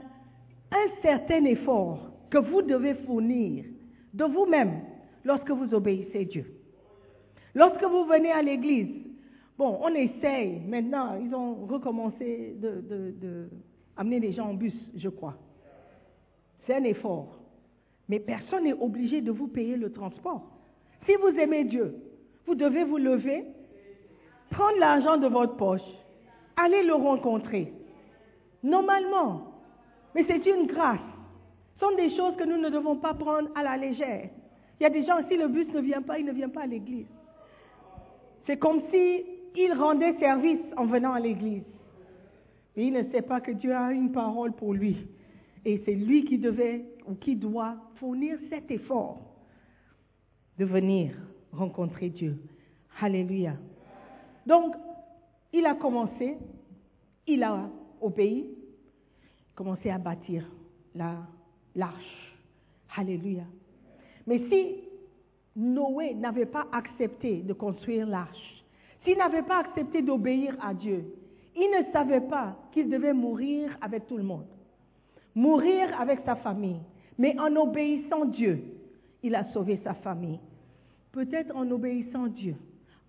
un 0.73 1.01
certain 1.03 1.45
effort 1.45 2.11
que 2.31 2.39
vous 2.39 2.63
devez 2.63 2.95
fournir 3.07 3.65
de 4.13 4.25
vous-même 4.25 4.81
lorsque 5.25 5.51
vous 5.51 5.73
obéissez 5.73 6.25
Dieu. 6.25 6.45
Lorsque 7.55 7.85
vous 7.85 8.05
venez 8.05 8.33
à 8.33 8.43
l'église, 8.43 9.07
bon, 9.57 9.79
on 9.81 9.95
essaye. 9.95 10.61
Maintenant, 10.67 11.17
ils 11.21 11.33
ont 11.33 11.67
recommencé 11.67 12.57
de- 12.59 12.81
de 13.21 13.49
amener 13.97 14.19
les 14.19 14.33
gens 14.33 14.49
en 14.51 14.55
bus, 14.55 14.75
je 14.97 15.09
crois. 15.09 15.37
C'est 16.67 16.75
un 16.75 16.85
effort. 16.85 17.29
Mais 18.09 18.19
personne 18.19 18.65
n'est 18.65 18.73
obligé 18.73 19.21
de 19.21 19.31
vous 19.31 19.49
payer 19.49 19.77
le 19.77 19.93
transport. 19.93 20.43
Si 21.07 21.15
vous 21.17 21.39
aimez 21.39 21.65
Dieu, 21.65 21.95
vous 22.47 22.55
devez 22.55 22.85
vous 22.85 22.99
lever, 22.99 23.45
prendre 24.51 24.79
l'argent 24.79 25.17
de 25.17 25.27
votre 25.27 25.57
poche, 25.57 25.83
aller 26.57 26.83
le 26.83 26.95
rencontrer. 26.95 27.73
Normalement. 28.63 29.53
Mais 30.15 30.25
c'est 30.29 30.47
une 30.47 30.67
grâce. 30.67 31.01
Ce 31.75 31.81
sont 31.81 31.97
des 31.97 32.15
choses 32.17 32.37
que 32.37 32.45
nous 32.45 32.59
ne 32.59 32.69
devons 32.69 32.97
pas 32.97 33.15
prendre 33.15 33.49
à 33.55 33.63
la 33.63 33.77
légère. 33.77 34.29
Il 34.79 34.83
y 34.83 34.87
a 34.87 34.91
des 34.91 35.05
gens, 35.05 35.19
si 35.29 35.37
le 35.37 35.49
bus 35.49 35.69
ne 35.73 35.81
vient 35.81 36.03
pas, 36.03 36.19
il 36.19 36.25
ne 36.25 36.33
vient 36.33 36.49
pas 36.49 36.63
à 36.63 36.67
l'église. 36.67 37.07
C'est 38.47 38.59
comme 38.59 38.83
si 38.91 39.25
rendait 39.73 40.15
service 40.19 40.61
en 40.77 40.87
venant 40.87 41.13
à 41.13 41.21
l'église. 41.21 41.63
Mais 42.77 42.87
il 42.87 42.93
ne 42.93 43.05
sait 43.11 43.23
pas 43.23 43.41
que 43.41 43.53
Dieu 43.53 43.75
a 43.75 43.93
une 43.93 44.13
parole 44.13 44.53
pour 44.53 44.75
lui. 44.75 44.97
Et 45.65 45.83
c'est 45.85 45.95
lui 45.95 46.25
qui 46.25 46.39
devait 46.39 46.85
ou 47.07 47.15
qui 47.15 47.37
doit 47.37 47.77
fournir 47.97 48.39
cet 48.51 48.71
effort 48.71 49.21
de 50.59 50.65
venir 50.65 51.15
rencontrer 51.53 52.11
Dieu. 52.11 52.37
Alléluia. 53.01 53.55
Donc, 54.47 54.75
il 55.53 55.65
a 55.67 55.75
commencé, 55.75 56.37
il 57.27 57.43
a 57.43 57.69
obéi, 58.01 58.47
commencé 59.55 59.91
à 59.91 59.99
bâtir 59.99 60.45
la- 60.95 61.23
l'arche. 61.75 62.37
Alléluia. 62.97 63.45
Mais 64.27 64.41
si 64.51 64.77
Noé 65.57 66.15
n'avait 66.15 66.47
pas 66.47 66.67
accepté 66.73 67.39
de 67.43 67.53
construire 67.53 68.07
l'arche, 68.07 68.65
s'il 69.05 69.17
n'avait 69.19 69.43
pas 69.43 69.59
accepté 69.61 70.03
d'obéir 70.03 70.57
à 70.61 70.75
Dieu, 70.75 71.05
il 71.57 71.71
ne 71.71 71.93
savait 71.93 72.21
pas 72.23 72.57
qu'il 72.73 72.89
devait 72.89 73.13
mourir 73.13 73.77
avec 73.81 74.07
tout 74.07 74.17
le 74.17 74.23
monde, 74.25 74.47
mourir 75.35 75.89
avec 76.01 76.21
sa 76.25 76.37
famille. 76.37 76.81
Mais 77.19 77.39
en 77.39 77.55
obéissant 77.57 78.25
Dieu, 78.25 78.63
il 79.23 79.35
a 79.35 79.45
sauvé 79.53 79.81
sa 79.85 79.95
famille. 79.95 80.41
Peut-être 81.13 81.55
en 81.57 81.71
obéissant 81.71 82.27
Dieu, 82.27 82.57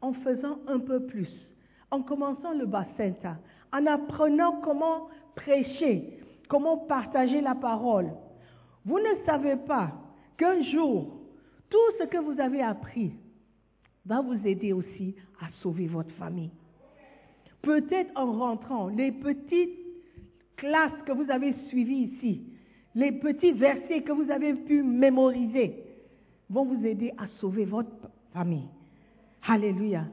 en 0.01 0.13
faisant 0.13 0.59
un 0.67 0.79
peu 0.79 1.05
plus, 1.05 1.29
en 1.91 2.01
commençant 2.01 2.53
le 2.53 2.65
bassin, 2.65 3.13
en 3.73 3.85
apprenant 3.87 4.61
comment 4.61 5.07
prêcher, 5.35 6.19
comment 6.47 6.77
partager 6.77 7.41
la 7.41 7.55
parole. 7.55 8.11
Vous 8.85 8.99
ne 8.99 9.25
savez 9.25 9.55
pas 9.55 9.91
qu'un 10.37 10.61
jour, 10.61 11.07
tout 11.69 11.91
ce 11.99 12.05
que 12.05 12.17
vous 12.17 12.39
avez 12.39 12.61
appris 12.61 13.13
va 14.05 14.21
vous 14.21 14.47
aider 14.47 14.71
aussi 14.71 15.15
à 15.41 15.47
sauver 15.61 15.87
votre 15.87 16.11
famille. 16.11 16.51
Peut-être 17.63 18.11
en 18.15 18.31
rentrant, 18.31 18.87
les 18.89 19.11
petites 19.11 19.84
classes 20.65 21.01
que 21.05 21.11
vous 21.11 21.29
avez 21.29 21.53
suivies 21.67 22.11
ici, 22.11 22.41
les 22.95 23.11
petits 23.11 23.51
versets 23.51 24.01
que 24.01 24.11
vous 24.11 24.31
avez 24.31 24.53
pu 24.53 24.81
mémoriser 24.81 25.75
vont 26.49 26.65
vous 26.65 26.85
aider 26.85 27.13
à 27.17 27.27
sauver 27.39 27.65
votre 27.65 27.91
famille. 28.33 28.67
Alléluia. 29.47 30.05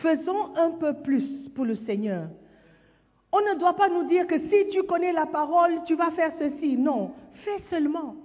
Faisons 0.00 0.56
un 0.56 0.70
peu 0.70 0.94
plus 1.02 1.24
pour 1.54 1.64
le 1.64 1.76
Seigneur. 1.86 2.28
On 3.32 3.40
ne 3.40 3.58
doit 3.58 3.76
pas 3.76 3.88
nous 3.88 4.08
dire 4.08 4.26
que 4.26 4.38
si 4.38 4.70
tu 4.72 4.82
connais 4.84 5.12
la 5.12 5.26
parole, 5.26 5.80
tu 5.86 5.94
vas 5.94 6.10
faire 6.12 6.32
ceci. 6.38 6.76
Non, 6.76 7.12
fais 7.44 7.62
seulement. 7.70 8.16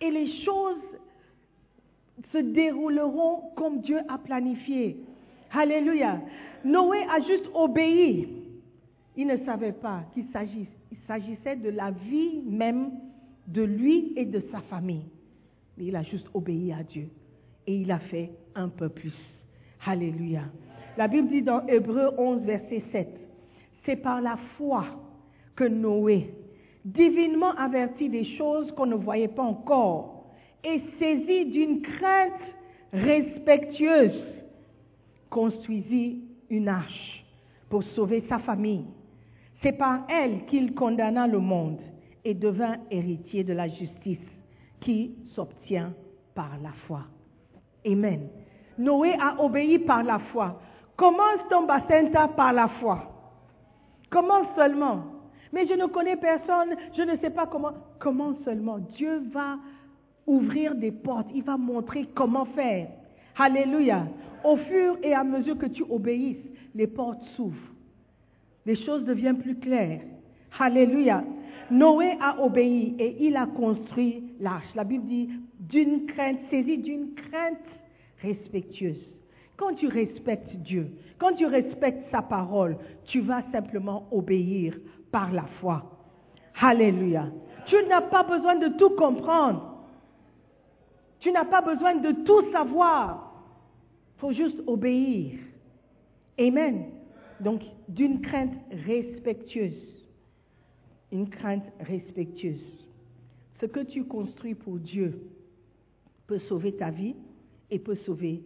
Et 0.00 0.10
les 0.10 0.42
choses 0.44 0.82
se 2.32 2.38
dérouleront 2.38 3.50
comme 3.56 3.80
Dieu 3.80 4.00
a 4.08 4.18
planifié. 4.18 4.96
Alléluia. 5.52 6.20
Noé 6.64 6.98
a 7.10 7.20
juste 7.20 7.48
obéi. 7.54 8.28
Il 9.16 9.26
ne 9.26 9.36
savait 9.44 9.72
pas 9.72 10.02
qu'il 10.14 10.26
s'agissait 11.08 11.56
de 11.56 11.70
la 11.70 11.90
vie 11.90 12.42
même 12.46 12.92
de 13.48 13.62
lui 13.62 14.12
et 14.16 14.26
de 14.26 14.40
sa 14.52 14.60
famille. 14.60 15.06
Il 15.78 15.96
a 15.96 16.02
juste 16.02 16.28
obéi 16.34 16.72
à 16.72 16.82
Dieu. 16.82 17.08
Et 17.66 17.76
il 17.76 17.90
a 17.90 17.98
fait 17.98 18.30
un 18.54 18.68
peu 18.68 18.88
plus. 18.88 19.14
Alléluia. 19.84 20.42
La 20.96 21.08
Bible 21.08 21.28
dit 21.28 21.42
dans 21.42 21.66
Hébreu 21.66 22.10
11, 22.18 22.42
verset 22.42 22.82
7, 22.92 23.08
c'est 23.84 23.96
par 23.96 24.20
la 24.20 24.36
foi 24.56 24.84
que 25.56 25.64
Noé, 25.64 26.34
divinement 26.84 27.52
averti 27.56 28.08
des 28.08 28.24
choses 28.36 28.70
qu'on 28.72 28.86
ne 28.86 28.96
voyait 28.96 29.28
pas 29.28 29.42
encore, 29.42 30.26
et 30.64 30.82
saisi 30.98 31.46
d'une 31.46 31.82
crainte 31.82 32.32
respectueuse, 32.92 34.24
construisit 35.30 36.24
une 36.50 36.68
arche 36.68 37.24
pour 37.68 37.82
sauver 37.94 38.24
sa 38.28 38.38
famille. 38.40 38.84
C'est 39.62 39.72
par 39.72 40.06
elle 40.08 40.44
qu'il 40.46 40.74
condamna 40.74 41.26
le 41.26 41.38
monde 41.38 41.80
et 42.24 42.34
devint 42.34 42.76
héritier 42.90 43.42
de 43.42 43.52
la 43.52 43.68
justice 43.68 44.18
qui 44.80 45.14
s'obtient 45.34 45.92
par 46.34 46.58
la 46.62 46.72
foi. 46.86 47.02
Amen. 47.86 48.28
Noé 48.78 49.14
a 49.20 49.42
obéi 49.42 49.80
par 49.80 50.04
la 50.04 50.18
foi. 50.18 50.60
Commence 50.96 51.40
ton 51.50 51.66
bassin 51.66 52.08
par 52.36 52.52
la 52.52 52.68
foi. 52.68 53.02
Commence 54.10 54.46
seulement. 54.56 55.04
Mais 55.52 55.66
je 55.66 55.74
ne 55.74 55.86
connais 55.86 56.16
personne, 56.16 56.76
je 56.96 57.02
ne 57.02 57.16
sais 57.16 57.30
pas 57.30 57.46
comment. 57.46 57.72
Commence 57.98 58.36
seulement. 58.44 58.78
Dieu 58.96 59.22
va 59.32 59.58
ouvrir 60.26 60.74
des 60.74 60.92
portes, 60.92 61.28
il 61.34 61.42
va 61.42 61.56
montrer 61.56 62.06
comment 62.14 62.44
faire. 62.46 62.88
Alléluia. 63.36 64.06
Au 64.44 64.56
fur 64.56 64.98
et 65.02 65.14
à 65.14 65.24
mesure 65.24 65.58
que 65.58 65.66
tu 65.66 65.82
obéisses, 65.88 66.44
les 66.74 66.86
portes 66.86 67.22
s'ouvrent. 67.36 67.72
Les 68.68 68.76
choses 68.84 69.02
deviennent 69.04 69.40
plus 69.40 69.58
claires. 69.58 70.02
Alléluia. 70.58 71.24
Noé 71.70 72.18
a 72.20 72.38
obéi 72.42 72.94
et 72.98 73.16
il 73.18 73.34
a 73.34 73.46
construit 73.46 74.34
l'arche. 74.40 74.74
La 74.74 74.84
Bible 74.84 75.06
dit 75.06 75.30
d'une 75.58 76.04
crainte, 76.04 76.36
saisie 76.50 76.76
d'une 76.76 77.14
crainte 77.14 77.56
respectueuse. 78.20 79.02
Quand 79.56 79.72
tu 79.72 79.86
respectes 79.86 80.54
Dieu, 80.56 80.90
quand 81.16 81.32
tu 81.32 81.46
respectes 81.46 82.10
sa 82.10 82.20
parole, 82.20 82.76
tu 83.06 83.20
vas 83.20 83.42
simplement 83.52 84.06
obéir 84.10 84.76
par 85.10 85.32
la 85.32 85.46
foi. 85.62 85.82
Alléluia. 86.60 87.24
Tu 87.68 87.76
n'as 87.88 88.02
pas 88.02 88.24
besoin 88.24 88.56
de 88.56 88.68
tout 88.76 88.90
comprendre. 88.90 89.78
Tu 91.20 91.32
n'as 91.32 91.46
pas 91.46 91.62
besoin 91.62 91.94
de 91.94 92.12
tout 92.22 92.52
savoir. 92.52 93.32
Il 94.16 94.20
faut 94.20 94.32
juste 94.32 94.60
obéir. 94.66 95.38
Amen. 96.38 96.97
Donc, 97.40 97.62
d'une 97.88 98.20
crainte 98.20 98.54
respectueuse 98.86 99.98
une 101.12 101.28
crainte 101.28 101.64
respectueuse. 101.80 102.60
Ce 103.60 103.66
que 103.66 103.80
tu 103.80 104.04
construis 104.04 104.54
pour 104.54 104.78
Dieu 104.78 105.20
peut 106.26 106.38
sauver 106.40 106.72
ta 106.72 106.90
vie 106.90 107.16
et 107.70 107.78
peut 107.78 107.96
sauver 108.06 108.42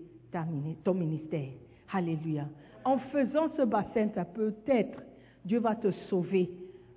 ton 0.85 0.95
ministère. 0.95 1.49
Alléluia. 1.93 2.49
En 2.85 2.99
faisant 2.99 3.51
ce 3.57 3.63
bassin, 3.63 4.09
peut-être 4.35 5.03
Dieu 5.45 5.59
va 5.59 5.75
te 5.75 5.91
sauver 6.09 6.51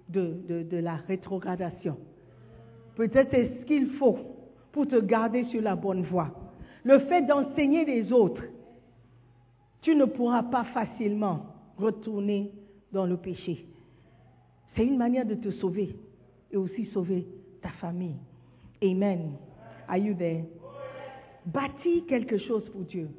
de, 0.09 0.67
la 0.71 0.95
rétrogradation. 0.95 1.97
Peut-être 2.95 3.29
c'est 3.31 3.49
ce 3.59 3.65
qu'il 3.65 3.89
faut 3.97 4.17
pour 4.71 4.87
te 4.87 4.99
garder 4.99 5.43
sur 5.45 5.61
la 5.61 5.75
bonne 5.75 6.03
voie. 6.03 6.31
Le 6.83 6.99
fait 6.99 7.23
d'enseigner 7.23 7.83
les 7.83 8.13
autres, 8.13 8.43
tu 9.81 9.95
ne 9.95 10.05
pourras 10.05 10.43
pas 10.43 10.63
facilement 10.65 11.45
retourner 11.77 12.51
dans 12.91 13.05
le 13.05 13.17
péché. 13.17 13.65
C'est 14.75 14.85
une 14.85 14.97
manière 14.97 15.25
de 15.25 15.35
te 15.35 15.51
sauver 15.51 15.95
et 16.51 16.57
aussi 16.57 16.85
sauver 16.87 17.25
ta 17.61 17.69
famille. 17.69 18.15
Amen. 18.83 19.33
Are 19.87 19.97
you 19.97 20.13
there? 20.13 20.43
Bâtis 21.45 22.03
quelque 22.07 22.37
chose 22.37 22.67
pour 22.71 22.81
Dieu. 22.81 23.09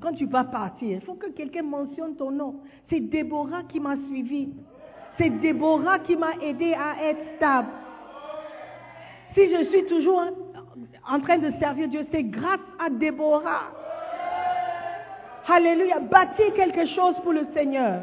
Quand 0.00 0.12
tu 0.12 0.26
vas 0.26 0.44
partir, 0.44 0.90
il 0.90 1.00
faut 1.00 1.14
que 1.14 1.30
quelqu'un 1.30 1.62
mentionne 1.62 2.16
ton 2.16 2.30
nom. 2.30 2.56
C'est 2.90 3.00
Déborah 3.00 3.62
qui 3.64 3.80
m'a 3.80 3.96
suivi. 4.08 4.48
C'est 5.16 5.30
Déborah 5.40 6.00
qui 6.00 6.16
m'a 6.16 6.32
aidé 6.42 6.74
à 6.74 7.10
être 7.10 7.36
stable. 7.36 7.68
Si 9.34 9.48
je 9.48 9.70
suis 9.70 9.86
toujours 9.86 10.22
en 11.08 11.20
train 11.20 11.38
de 11.38 11.50
servir 11.58 11.88
Dieu, 11.88 12.06
c'est 12.10 12.24
grâce 12.24 12.60
à 12.78 12.90
Déborah. 12.90 13.70
Alléluia. 15.48 15.98
Bâtis 16.00 16.52
quelque 16.56 16.86
chose 16.94 17.16
pour 17.22 17.32
le 17.32 17.46
Seigneur. 17.54 18.02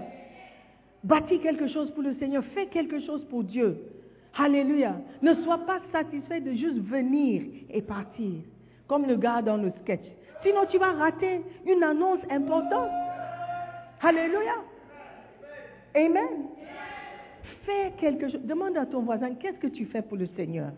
Bâtis 1.04 1.40
quelque 1.40 1.68
chose 1.68 1.92
pour 1.92 2.04
le 2.04 2.16
Seigneur. 2.16 2.44
Fais 2.54 2.68
quelque 2.68 3.00
chose 3.02 3.24
pour 3.26 3.44
Dieu. 3.44 3.78
Alléluia. 4.38 4.96
Ne 5.22 5.34
sois 5.36 5.60
pas 5.60 5.80
satisfait 5.92 6.42
de 6.42 6.52
juste 6.52 6.80
venir 6.80 7.44
et 7.70 7.82
partir, 7.82 8.42
comme 8.88 9.06
le 9.06 9.16
gars 9.16 9.42
dans 9.42 9.58
le 9.58 9.72
sketch. 9.82 10.06
Sinon, 10.44 10.66
tu 10.70 10.78
vas 10.78 10.94
rater 10.94 11.42
une 11.66 11.84
annonce 11.84 12.20
importante. 12.30 12.90
Alléluia. 14.02 14.56
Amen. 15.96 16.48
Fais 17.66 17.94
quelque 18.00 18.30
chose. 18.30 18.42
Demande 18.44 18.78
à 18.78 18.86
ton 18.86 19.02
voisin, 19.02 19.34
qu'est-ce 19.36 19.58
que 19.58 19.68
tu 19.68 19.86
fais 19.86 20.02
pour 20.02 20.18
le 20.18 20.28
Seigneur? 20.36 20.72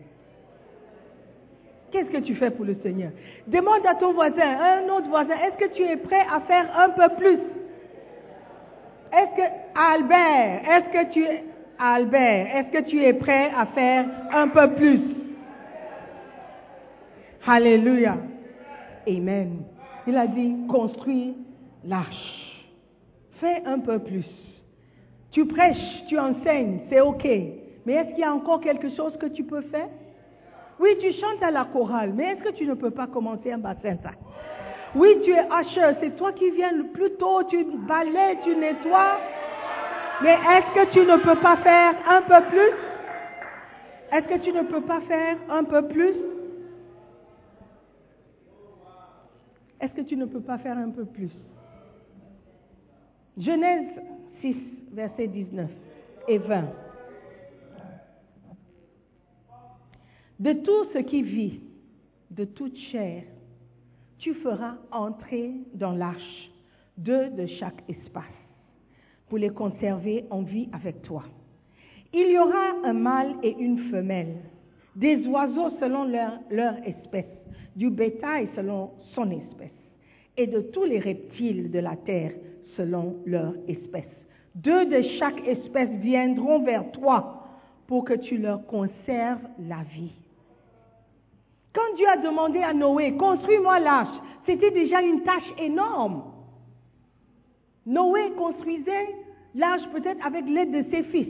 Qu'est-ce 1.92 2.10
que 2.10 2.18
tu 2.18 2.34
fais 2.34 2.50
pour 2.50 2.64
le 2.64 2.74
Seigneur? 2.76 3.10
Demande 3.46 3.86
à 3.86 3.94
ton 3.94 4.14
voisin, 4.14 4.42
un 4.42 4.88
autre 4.88 5.08
voisin, 5.08 5.34
est-ce 5.34 5.58
que 5.58 5.74
tu 5.74 5.82
es 5.82 5.96
prêt 5.96 6.24
à 6.32 6.40
faire 6.40 6.66
un 6.76 6.88
peu 6.88 7.14
plus? 7.16 7.38
Est-ce 9.12 9.36
que, 9.36 9.42
Albert, 9.74 10.62
est-ce 10.70 10.88
que 10.88 11.12
tu 11.12 11.22
es, 11.22 11.44
Albert, 11.78 12.56
est-ce 12.56 12.78
que 12.78 12.88
tu 12.88 13.02
es 13.04 13.12
prêt 13.12 13.50
à 13.54 13.66
faire 13.66 14.06
un 14.32 14.48
peu 14.48 14.70
plus? 14.74 15.00
Alléluia. 17.46 18.16
Amen. 19.06 19.64
Il 20.06 20.16
a 20.16 20.26
dit, 20.26 20.66
construis 20.68 21.36
l'arche. 21.84 22.64
Fais 23.32 23.62
un 23.66 23.80
peu 23.80 23.98
plus. 23.98 24.26
Tu 25.30 25.44
prêches, 25.44 26.06
tu 26.08 26.18
enseignes, 26.18 26.80
c'est 26.88 27.00
ok. 27.00 27.26
Mais 27.84 27.94
est-ce 27.94 28.10
qu'il 28.10 28.20
y 28.20 28.24
a 28.24 28.32
encore 28.32 28.60
quelque 28.60 28.88
chose 28.90 29.14
que 29.18 29.26
tu 29.26 29.44
peux 29.44 29.62
faire? 29.62 29.88
Oui, 30.82 30.90
tu 31.00 31.12
chantes 31.12 31.42
à 31.42 31.52
la 31.52 31.64
chorale, 31.64 32.12
mais 32.12 32.32
est-ce 32.32 32.42
que 32.42 32.56
tu 32.56 32.66
ne 32.66 32.74
peux 32.74 32.90
pas 32.90 33.06
commencer 33.06 33.52
un 33.52 33.58
bassin 33.58 33.96
oui, 34.94 35.08
tu 35.24 35.30
es 35.30 35.46
usher, 35.46 35.96
c'est 36.00 36.16
toi 36.16 36.32
qui 36.32 36.50
viens 36.50 36.72
le 36.72 36.88
plus 36.88 37.12
tôt, 37.12 37.42
tu 37.44 37.64
balais, 37.64 38.36
tu 38.44 38.54
nettoies. 38.54 39.16
Mais 40.22 40.34
est-ce 40.34 40.74
que 40.74 40.92
tu 40.92 41.00
ne 41.00 41.16
peux 41.16 41.40
pas 41.40 41.56
faire 41.58 41.94
un 42.10 42.20
peu 42.20 42.46
plus? 42.50 42.72
Est-ce 44.12 44.28
que 44.28 44.44
tu 44.44 44.52
ne 44.52 44.62
peux 44.62 44.82
pas 44.82 45.00
faire 45.00 45.38
un 45.48 45.64
peu 45.64 45.88
plus? 45.88 46.14
Est-ce 49.80 49.94
que 49.94 50.02
tu 50.02 50.16
ne 50.16 50.26
peux 50.26 50.42
pas 50.42 50.58
faire 50.58 50.76
un 50.76 50.90
peu 50.90 51.06
plus? 51.06 51.30
Genèse 53.38 53.88
6, 54.42 54.56
verset 54.92 55.26
19 55.28 55.70
et 56.28 56.36
20. 56.36 56.64
De 60.42 60.54
tout 60.54 60.86
ce 60.92 60.98
qui 60.98 61.22
vit, 61.22 61.60
de 62.32 62.44
toute 62.44 62.76
chair, 62.90 63.22
tu 64.18 64.34
feras 64.34 64.74
entrer 64.90 65.52
dans 65.72 65.92
l'arche 65.92 66.50
deux 66.98 67.30
de 67.30 67.46
chaque 67.46 67.80
espace 67.88 68.24
pour 69.28 69.38
les 69.38 69.50
conserver 69.50 70.24
en 70.30 70.42
vie 70.42 70.68
avec 70.72 71.00
toi. 71.02 71.22
Il 72.12 72.28
y 72.32 72.38
aura 72.38 72.72
un 72.82 72.92
mâle 72.92 73.36
et 73.44 73.54
une 73.56 73.88
femelle, 73.88 74.34
des 74.96 75.24
oiseaux 75.28 75.78
selon 75.78 76.06
leur, 76.06 76.32
leur 76.50 76.74
espèce, 76.88 77.38
du 77.76 77.88
bétail 77.88 78.48
selon 78.56 78.90
son 79.14 79.30
espèce, 79.30 79.70
et 80.36 80.48
de 80.48 80.60
tous 80.60 80.86
les 80.86 80.98
reptiles 80.98 81.70
de 81.70 81.78
la 81.78 81.94
terre 81.94 82.32
selon 82.76 83.14
leur 83.26 83.54
espèce. 83.68 84.10
Deux 84.56 84.86
de 84.86 85.02
chaque 85.20 85.46
espèce 85.46 85.90
viendront 86.00 86.64
vers 86.64 86.90
toi 86.90 87.46
pour 87.86 88.04
que 88.04 88.14
tu 88.14 88.38
leur 88.38 88.66
conserves 88.66 89.46
la 89.68 89.84
vie. 89.94 90.10
Dieu 91.96 92.08
a 92.08 92.16
demandé 92.16 92.62
à 92.62 92.72
Noé, 92.72 93.16
construis-moi 93.16 93.78
l'arche, 93.80 94.16
c'était 94.46 94.70
déjà 94.70 95.00
une 95.00 95.22
tâche 95.22 95.52
énorme. 95.58 96.24
Noé 97.86 98.32
construisait 98.36 99.14
l'arche 99.54 99.86
peut-être 99.92 100.24
avec 100.24 100.44
l'aide 100.46 100.72
de 100.72 100.90
ses 100.90 101.02
fils, 101.04 101.28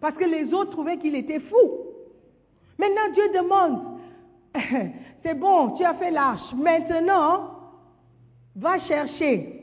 parce 0.00 0.16
que 0.16 0.24
les 0.24 0.52
autres 0.52 0.72
trouvaient 0.72 0.98
qu'il 0.98 1.14
était 1.14 1.40
fou. 1.40 1.70
Maintenant, 2.78 3.12
Dieu 3.14 3.28
demande, 3.34 3.98
c'est 5.22 5.34
bon, 5.34 5.70
tu 5.76 5.84
as 5.84 5.94
fait 5.94 6.10
l'arche. 6.10 6.52
Maintenant, 6.54 7.50
va 8.54 8.78
chercher 8.80 9.62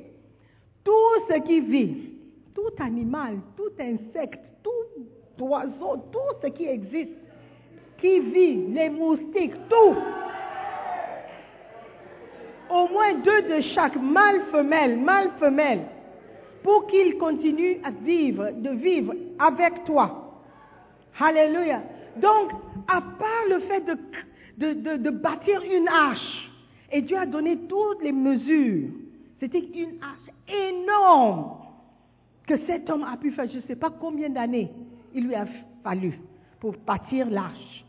tout 0.84 0.91
ce 1.30 1.39
qui 1.41 1.60
vit, 1.62 1.96
tout 2.54 2.84
animal, 2.84 3.38
tout 3.56 3.72
insecte, 3.80 4.39
tout 4.63 5.43
oiseau, 5.43 5.98
tout 6.12 6.38
ce 6.41 6.48
qui 6.48 6.65
existe, 6.65 7.12
qui 8.03 8.19
vit, 8.19 8.67
les 8.73 8.89
moustiques, 8.89 9.55
tout. 9.69 9.95
Au 12.69 12.87
moins 12.89 13.13
deux 13.23 13.41
de 13.43 13.61
chaque, 13.73 13.95
mâle, 13.95 14.41
femelle, 14.51 14.97
mâle, 14.99 15.31
femelle, 15.39 15.85
pour 16.63 16.85
qu'ils 16.87 17.17
continuent 17.17 17.77
à 17.81 17.91
vivre, 17.91 18.51
de 18.57 18.71
vivre 18.71 19.13
avec 19.39 19.85
toi. 19.85 20.41
Alléluia. 21.17 21.81
Donc, 22.17 22.51
à 22.89 22.99
part 22.99 23.45
le 23.49 23.59
fait 23.59 23.85
de, 23.85 23.97
de, 24.57 24.73
de, 24.73 24.97
de 24.97 25.09
bâtir 25.09 25.61
une 25.63 25.87
arche, 25.87 26.51
et 26.91 27.01
Dieu 27.01 27.17
a 27.17 27.25
donné 27.25 27.57
toutes 27.69 28.03
les 28.03 28.11
mesures, 28.11 28.89
c'était 29.39 29.65
une 29.75 29.95
arche 30.01 30.53
énorme 30.53 31.53
que 32.45 32.55
cet 32.67 32.89
homme 32.89 33.05
a 33.05 33.15
pu 33.15 33.31
faire, 33.31 33.47
je 33.49 33.57
ne 33.57 33.61
sais 33.61 33.77
pas 33.77 33.91
combien 33.91 34.29
d'années 34.29 34.69
il 35.15 35.27
lui 35.27 35.35
a 35.35 35.45
fallu 35.83 36.19
pour 36.59 36.73
bâtir 36.85 37.29
l'arche. 37.29 37.83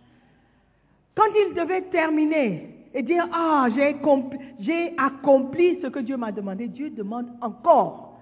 Quand 1.14 1.31
il 1.35 1.55
devait 1.55 1.83
terminer 1.83 2.87
et 2.92 3.03
dire, 3.03 3.29
ah, 3.33 3.66
j'ai 3.74 4.94
accompli, 4.98 5.81
ce 5.81 5.88
que 5.88 6.00
Dieu 6.00 6.16
m'a 6.16 6.33
demandé, 6.33 6.68
Dieu 6.68 6.90
demande 6.90 7.29
encore 7.40 8.20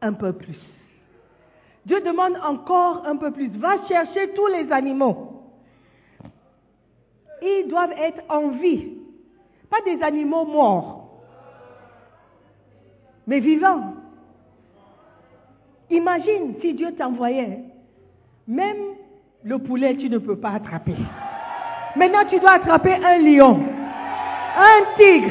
un 0.00 0.12
peu 0.12 0.32
plus. 0.32 0.58
Dieu 1.84 2.00
demande 2.00 2.36
encore 2.44 3.04
un 3.06 3.16
peu 3.16 3.30
plus. 3.32 3.48
Va 3.48 3.86
chercher 3.86 4.32
tous 4.34 4.46
les 4.46 4.70
animaux. 4.70 5.42
Ils 7.42 7.66
doivent 7.68 7.92
être 7.92 8.22
en 8.28 8.50
vie, 8.50 8.92
pas 9.68 9.80
des 9.84 10.00
animaux 10.02 10.44
morts, 10.44 11.22
mais 13.26 13.40
vivants. 13.40 13.94
Imagine 15.90 16.54
si 16.60 16.74
Dieu 16.74 16.94
t'envoyait, 16.94 17.64
même 18.46 18.78
le 19.42 19.58
poulet, 19.58 19.96
tu 19.96 20.08
ne 20.08 20.18
peux 20.18 20.38
pas 20.38 20.50
attraper. 20.50 20.94
Maintenant, 21.94 22.24
tu 22.28 22.38
dois 22.40 22.52
attraper 22.52 22.94
un 22.94 23.18
lion, 23.18 23.60
un 24.56 24.96
tigre, 24.96 25.30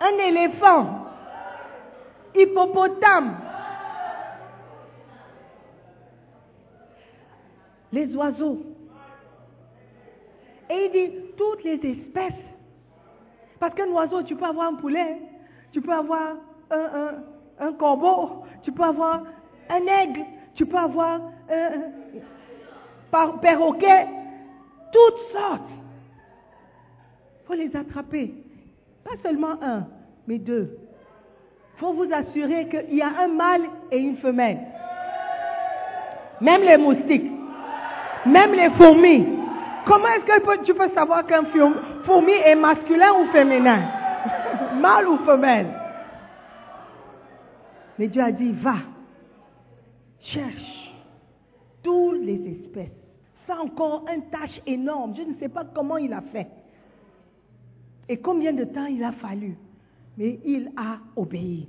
un 0.00 0.18
éléphant, 0.18 1.06
hippopotame, 2.34 3.36
les 7.92 8.14
oiseaux. 8.14 8.58
Et 10.68 10.86
il 10.86 10.92
dit 10.92 11.16
toutes 11.36 11.64
les 11.64 11.76
espèces. 11.76 12.32
Parce 13.58 13.74
qu'un 13.74 13.88
oiseau, 13.88 14.22
tu 14.22 14.36
peux 14.36 14.44
avoir 14.44 14.68
un 14.68 14.74
poulet, 14.74 15.20
tu 15.72 15.80
peux 15.80 15.92
avoir 15.92 16.34
un, 16.70 17.72
corbeau, 17.78 18.44
tu 18.62 18.72
peux 18.72 18.82
avoir 18.82 19.22
un 19.70 19.86
aigle, 19.86 20.20
tu 20.54 20.66
peux 20.66 20.76
avoir 20.76 21.20
un 23.12 23.28
perroquet, 23.40 24.06
toutes 24.94 25.32
sortes. 25.32 25.70
Il 27.42 27.46
faut 27.46 27.54
les 27.54 27.76
attraper. 27.76 28.32
Pas 29.04 29.16
seulement 29.22 29.56
un, 29.60 29.86
mais 30.26 30.38
deux. 30.38 30.78
Il 31.76 31.80
faut 31.80 31.92
vous 31.92 32.08
assurer 32.12 32.68
qu'il 32.68 32.96
y 32.96 33.02
a 33.02 33.10
un 33.24 33.28
mâle 33.28 33.64
et 33.90 33.98
une 33.98 34.16
femelle. 34.18 34.60
Même 36.40 36.62
les 36.62 36.78
moustiques, 36.78 37.30
même 38.24 38.52
les 38.52 38.70
fourmis. 38.70 39.26
Comment 39.84 40.08
est-ce 40.08 40.24
que 40.24 40.64
tu 40.64 40.72
peux 40.72 40.88
savoir 40.94 41.26
qu'un 41.26 41.44
fourmi 42.06 42.32
est 42.32 42.54
masculin 42.54 43.12
ou 43.20 43.26
féminin? 43.32 43.82
Mâle 44.80 45.08
ou 45.08 45.18
femelle 45.18 45.66
mais 47.98 48.08
Dieu 48.08 48.22
a 48.22 48.32
dit, 48.32 48.52
va, 48.52 48.76
cherche 50.20 50.92
toutes 51.82 52.22
les 52.22 52.60
espèces. 52.60 53.03
C'est 53.46 53.52
encore 53.52 54.04
une 54.14 54.22
tâche 54.30 54.60
énorme. 54.66 55.14
Je 55.16 55.22
ne 55.22 55.34
sais 55.34 55.48
pas 55.48 55.64
comment 55.64 55.96
il 55.98 56.12
a 56.12 56.22
fait. 56.22 56.48
Et 58.08 58.18
combien 58.18 58.52
de 58.52 58.64
temps 58.64 58.86
il 58.86 59.02
a 59.02 59.12
fallu. 59.12 59.56
Mais 60.16 60.38
il 60.44 60.70
a 60.76 60.98
obéi. 61.16 61.68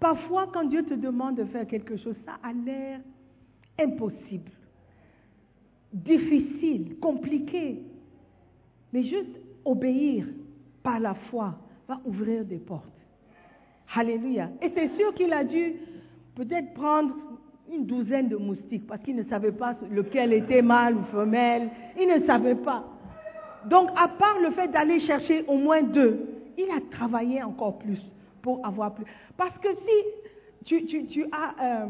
Parfois, 0.00 0.48
quand 0.52 0.64
Dieu 0.64 0.84
te 0.84 0.94
demande 0.94 1.36
de 1.36 1.44
faire 1.46 1.66
quelque 1.66 1.96
chose, 1.96 2.14
ça 2.24 2.38
a 2.42 2.52
l'air 2.52 3.00
impossible, 3.78 4.50
difficile, 5.92 6.96
compliqué. 7.00 7.82
Mais 8.92 9.02
juste 9.04 9.36
obéir 9.64 10.26
par 10.82 11.00
la 11.00 11.14
foi 11.14 11.54
va 11.88 12.00
ouvrir 12.04 12.44
des 12.44 12.58
portes. 12.58 12.84
Alléluia. 13.94 14.50
Et 14.62 14.70
c'est 14.74 14.96
sûr 14.96 15.14
qu'il 15.14 15.32
a 15.32 15.44
dû 15.44 15.74
peut-être 16.36 16.72
prendre 16.74 17.14
une 17.72 17.86
douzaine 17.86 18.28
de 18.28 18.36
moustiques 18.36 18.86
parce 18.86 19.02
qu'il 19.02 19.16
ne 19.16 19.24
savait 19.24 19.52
pas 19.52 19.74
lequel 19.90 20.32
était 20.32 20.62
mâle 20.62 20.96
ou 20.96 21.04
femelle. 21.12 21.70
Il 22.00 22.08
ne 22.08 22.26
savait 22.26 22.54
pas. 22.54 22.84
Donc, 23.66 23.90
à 23.96 24.08
part 24.08 24.38
le 24.40 24.50
fait 24.52 24.68
d'aller 24.68 25.00
chercher 25.00 25.44
au 25.46 25.56
moins 25.56 25.82
deux, 25.82 26.26
il 26.56 26.70
a 26.70 26.80
travaillé 26.90 27.42
encore 27.42 27.78
plus 27.78 28.00
pour 28.42 28.64
avoir 28.66 28.94
plus. 28.94 29.04
Parce 29.36 29.56
que 29.58 29.68
si 30.64 30.84
tu, 31.08 31.26
as 31.32 31.64
euh, 31.64 31.86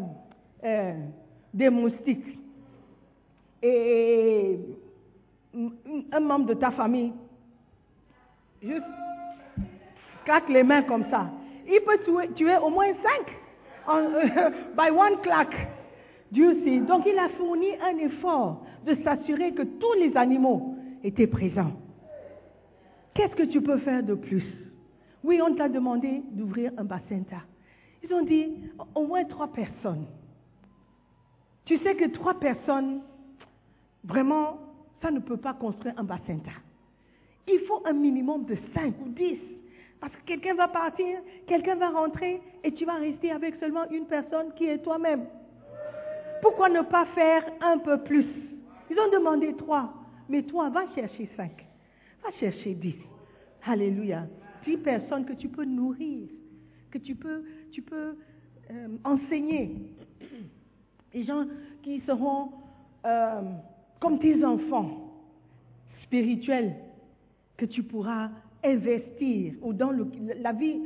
euh, 0.65 0.93
des 1.53 1.71
moustiques 1.71 2.39
et 3.63 4.59
un 6.13 6.21
membre 6.21 6.47
de 6.47 6.55
ta 6.55 6.71
famille, 6.71 7.13
juste 8.63 8.85
claque 10.25 10.49
les 10.49 10.63
mains 10.63 10.83
comme 10.83 11.05
ça, 11.11 11.31
il 11.67 11.81
peut 11.81 11.99
tuer, 12.35 12.57
au 12.57 12.71
moins 12.71 12.93
cinq 12.95 13.35
euh, 13.89 14.51
by 14.77 14.91
one 14.91 15.21
clack. 15.23 15.51
Dieu 16.31 16.63
sait. 16.65 16.79
Donc 16.81 17.05
il 17.07 17.19
a 17.19 17.29
fourni 17.31 17.69
un 17.83 17.99
effort 17.99 18.65
de 18.87 18.95
s'assurer 19.03 19.53
que 19.53 19.63
tous 19.63 19.93
les 19.99 20.17
animaux 20.17 20.75
étaient 21.03 21.27
présents. 21.27 21.73
Qu'est-ce 23.15 23.35
que 23.35 23.45
tu 23.45 23.61
peux 23.61 23.79
faire 23.79 24.03
de 24.03 24.15
plus? 24.15 24.45
Oui, 25.25 25.41
on 25.43 25.55
t'a 25.55 25.69
demandé 25.69 26.23
d'ouvrir 26.31 26.71
un 26.77 26.85
bassin 26.85 27.23
Ils 28.03 28.13
ont 28.15 28.23
dit 28.23 28.53
au 28.95 29.07
moins 29.07 29.25
trois 29.25 29.49
personnes. 29.49 30.07
Tu 31.65 31.79
sais 31.79 31.97
que 31.97 32.07
trois 32.07 32.39
personnes, 32.39 33.01
vraiment, 34.05 34.59
ça 35.03 35.11
ne 35.11 35.19
peut 35.19 35.37
pas 35.37 35.55
construire 35.55 35.95
un 35.99 36.05
bassin 36.05 36.39
Il 37.47 37.61
faut 37.67 37.83
un 37.85 37.93
minimum 37.93 38.45
de 38.45 38.57
cinq 38.75 38.95
ou 39.05 39.09
dix. 39.09 39.39
Parce 40.01 40.13
que 40.15 40.23
quelqu'un 40.27 40.55
va 40.55 40.69
partir, 40.69 41.19
quelqu'un 41.47 41.75
va 41.75 41.91
rentrer 41.91 42.41
et 42.63 42.73
tu 42.73 42.85
vas 42.85 42.95
rester 42.95 43.31
avec 43.31 43.57
seulement 43.57 43.89
une 43.91 44.07
personne 44.07 44.53
qui 44.57 44.67
est 44.67 44.79
toi-même. 44.79 45.25
Pourquoi 46.41 46.69
ne 46.69 46.83
pas 46.83 47.07
faire 47.15 47.45
un 47.61 47.79
peu 47.79 47.99
plus? 48.03 48.27
Ils 48.91 48.99
ont 48.99 49.11
demandé 49.11 49.55
trois, 49.57 49.93
mais 50.29 50.43
toi, 50.43 50.69
va 50.71 50.83
chercher 50.95 51.29
cinq, 51.37 51.67
va 52.23 52.31
chercher 52.39 52.75
dix. 52.75 52.97
Alléluia. 53.67 54.27
Dix 54.65 54.77
personnes 54.77 55.25
que 55.25 55.33
tu 55.33 55.49
peux 55.49 55.65
nourrir, 55.65 56.29
que 56.91 56.99
tu 56.99 57.15
peux, 57.15 57.43
euh, 57.91 58.89
enseigner. 59.05 59.75
Des 61.13 61.25
gens 61.25 61.45
qui 61.83 62.01
seront 62.01 62.51
euh, 63.05 63.43
comme 63.99 64.19
tes 64.19 64.45
enfants 64.45 65.13
spirituels 66.03 66.75
que 67.57 67.65
tu 67.67 67.83
pourras 67.83 68.31
investir 68.65 69.55
ou 69.63 69.73
dans 69.73 69.91
la, 69.91 70.53
vie, 70.53 70.81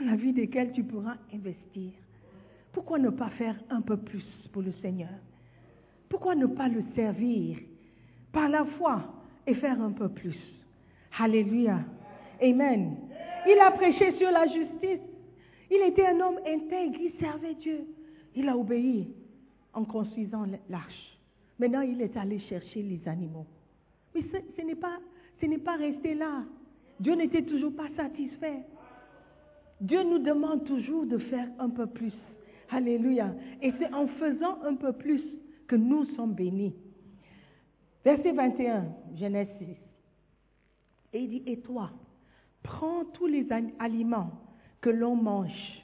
dans 0.00 0.06
la 0.06 0.16
vie 0.16 0.32
desquelles 0.32 0.72
tu 0.72 0.84
pourras 0.84 1.16
investir. 1.32 1.90
Pourquoi 2.72 2.98
ne 2.98 3.10
pas 3.10 3.30
faire 3.30 3.56
un 3.70 3.80
peu 3.80 3.96
plus 3.96 4.24
pour 4.52 4.62
le 4.62 4.72
Seigneur? 4.82 5.10
Pourquoi 6.08 6.34
ne 6.34 6.46
pas 6.46 6.68
le 6.68 6.82
servir 6.94 7.58
par 8.32 8.48
la 8.48 8.64
foi 8.64 9.02
et 9.46 9.54
faire 9.54 9.80
un 9.80 9.92
peu 9.92 10.08
plus? 10.08 10.38
Alléluia. 11.18 11.80
Amen. 12.42 12.96
Il 13.46 13.58
a 13.60 13.70
prêché 13.70 14.12
sur 14.18 14.30
la 14.30 14.46
justice. 14.46 15.00
Il 15.70 15.82
était 15.86 16.06
un 16.06 16.20
homme 16.20 16.38
intègre, 16.46 16.98
il 17.00 17.12
servait 17.18 17.54
Dieu. 17.54 17.80
Il 18.34 18.48
a 18.48 18.56
obéi 18.56 19.08
en 19.72 19.84
construisant 19.84 20.44
l'arche. 20.68 21.18
Maintenant, 21.58 21.82
il 21.82 22.00
est 22.00 22.16
allé 22.16 22.38
chercher 22.40 22.82
les 22.82 23.06
animaux. 23.08 23.46
Mais 24.14 24.22
ce, 24.22 24.36
ce 24.56 24.62
n'est 24.62 24.74
pas, 24.74 24.98
ce 25.40 25.46
n'est 25.46 25.58
pas 25.58 25.76
resté 25.76 26.14
là. 26.14 26.42
Dieu 27.00 27.14
n'était 27.14 27.42
toujours 27.42 27.74
pas 27.74 27.88
satisfait. 27.96 28.60
Dieu 29.80 30.02
nous 30.04 30.18
demande 30.18 30.64
toujours 30.64 31.06
de 31.06 31.18
faire 31.18 31.48
un 31.58 31.68
peu 31.70 31.86
plus. 31.86 32.12
Alléluia. 32.70 33.34
Et 33.60 33.72
c'est 33.78 33.92
en 33.92 34.06
faisant 34.06 34.62
un 34.62 34.74
peu 34.74 34.92
plus 34.92 35.22
que 35.66 35.76
nous 35.76 36.04
sommes 36.16 36.34
bénis. 36.34 36.74
Verset 38.04 38.32
21, 38.32 38.86
Genèse 39.16 39.48
6. 39.58 39.66
Et 41.12 41.20
il 41.20 41.28
dit, 41.28 41.42
et 41.46 41.58
toi, 41.60 41.90
prends 42.62 43.04
tous 43.12 43.26
les 43.26 43.46
aliments 43.78 44.30
que 44.80 44.90
l'on 44.90 45.16
mange 45.16 45.82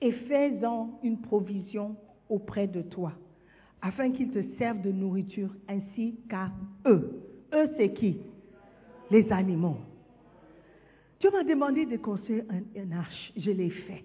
et 0.00 0.12
fais-en 0.12 0.98
une 1.02 1.20
provision 1.20 1.96
auprès 2.28 2.66
de 2.66 2.82
toi. 2.82 3.12
afin 3.82 4.12
qu'ils 4.12 4.30
te 4.30 4.42
servent 4.58 4.80
de 4.80 4.92
nourriture 4.92 5.50
ainsi 5.68 6.14
qu'à 6.30 6.50
eux. 6.86 7.20
Eux, 7.52 7.68
c'est 7.76 7.92
qui? 7.92 8.18
Les 9.10 9.30
animaux. 9.32 9.76
Dieu 11.22 11.30
m'a 11.30 11.44
demandé 11.44 11.86
de 11.86 11.96
construire 11.96 12.44
un, 12.50 12.98
arche. 12.98 13.32
Je 13.36 13.50
l'ai 13.50 13.70
fait. 13.70 14.04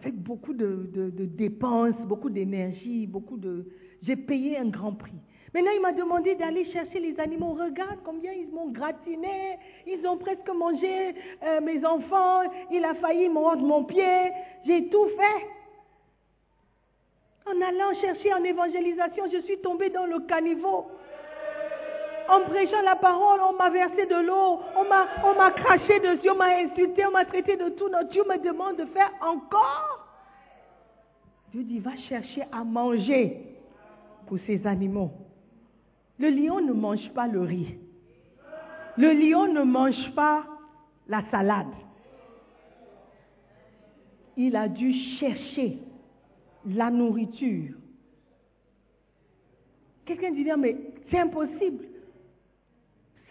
Avec 0.00 0.14
beaucoup 0.14 0.54
de 0.54 1.10
dépenses, 1.26 1.94
beaucoup 2.08 2.30
d'énergie, 2.30 3.06
beaucoup 3.06 3.36
de... 3.36 3.66
J'ai 4.02 4.16
payé 4.16 4.58
un 4.58 4.68
grand 4.68 4.94
prix. 4.94 5.12
Maintenant, 5.54 5.72
il 5.74 5.82
m'a 5.82 5.92
demandé 5.92 6.34
d'aller 6.34 6.64
chercher 6.72 6.98
les 7.00 7.20
animaux. 7.20 7.52
Regarde 7.52 7.98
combien 8.02 8.32
ils 8.32 8.48
m'ont 8.48 8.70
gratiné. 8.70 9.58
Ils 9.86 10.06
ont 10.06 10.16
presque 10.16 10.48
mangé 10.48 11.14
euh, 11.42 11.60
mes 11.60 11.84
enfants. 11.84 12.44
Il 12.70 12.82
a 12.84 12.94
failli 12.94 13.28
mordre 13.28 13.62
mon 13.62 13.84
pied. 13.84 14.30
J'ai 14.66 14.88
tout 14.88 15.06
fait. 15.08 15.46
En 17.44 17.60
allant 17.60 17.92
chercher 18.00 18.32
en 18.32 18.42
évangélisation, 18.42 19.24
je 19.30 19.42
suis 19.42 19.58
tombée 19.58 19.90
dans 19.90 20.06
le 20.06 20.20
caniveau. 20.20 20.86
En 22.28 22.40
prêchant 22.42 22.82
la 22.82 22.96
parole, 22.96 23.40
on 23.48 23.56
m'a 23.56 23.70
versé 23.70 24.06
de 24.06 24.26
l'eau, 24.26 24.60
on 24.76 24.88
m'a, 24.88 25.06
on 25.24 25.36
m'a 25.36 25.50
craché 25.50 25.98
dessus, 26.00 26.30
on 26.30 26.36
m'a 26.36 26.56
insulté, 26.56 27.04
on 27.06 27.10
m'a 27.10 27.24
traité 27.24 27.56
de 27.56 27.70
tout. 27.70 27.88
Non, 27.88 28.02
Dieu 28.10 28.22
me 28.28 28.38
demande 28.38 28.76
de 28.76 28.84
faire 28.86 29.10
encore. 29.20 30.08
Dieu 31.52 31.64
dit, 31.64 31.80
va 31.80 31.96
chercher 32.08 32.44
à 32.50 32.64
manger 32.64 33.56
pour 34.26 34.38
ces 34.46 34.66
animaux. 34.66 35.12
Le 36.18 36.30
lion 36.30 36.60
ne 36.60 36.72
mange 36.72 37.10
pas 37.14 37.26
le 37.26 37.40
riz. 37.40 37.76
Le 38.96 39.12
lion 39.12 39.52
ne 39.52 39.62
mange 39.62 40.14
pas 40.14 40.44
la 41.08 41.22
salade. 41.30 41.72
Il 44.36 44.56
a 44.56 44.68
dû 44.68 44.92
chercher 45.18 45.78
la 46.66 46.90
nourriture. 46.90 47.74
Quelqu'un 50.04 50.30
dit, 50.32 50.46
mais 50.58 50.76
c'est 51.10 51.18
impossible. 51.18 51.86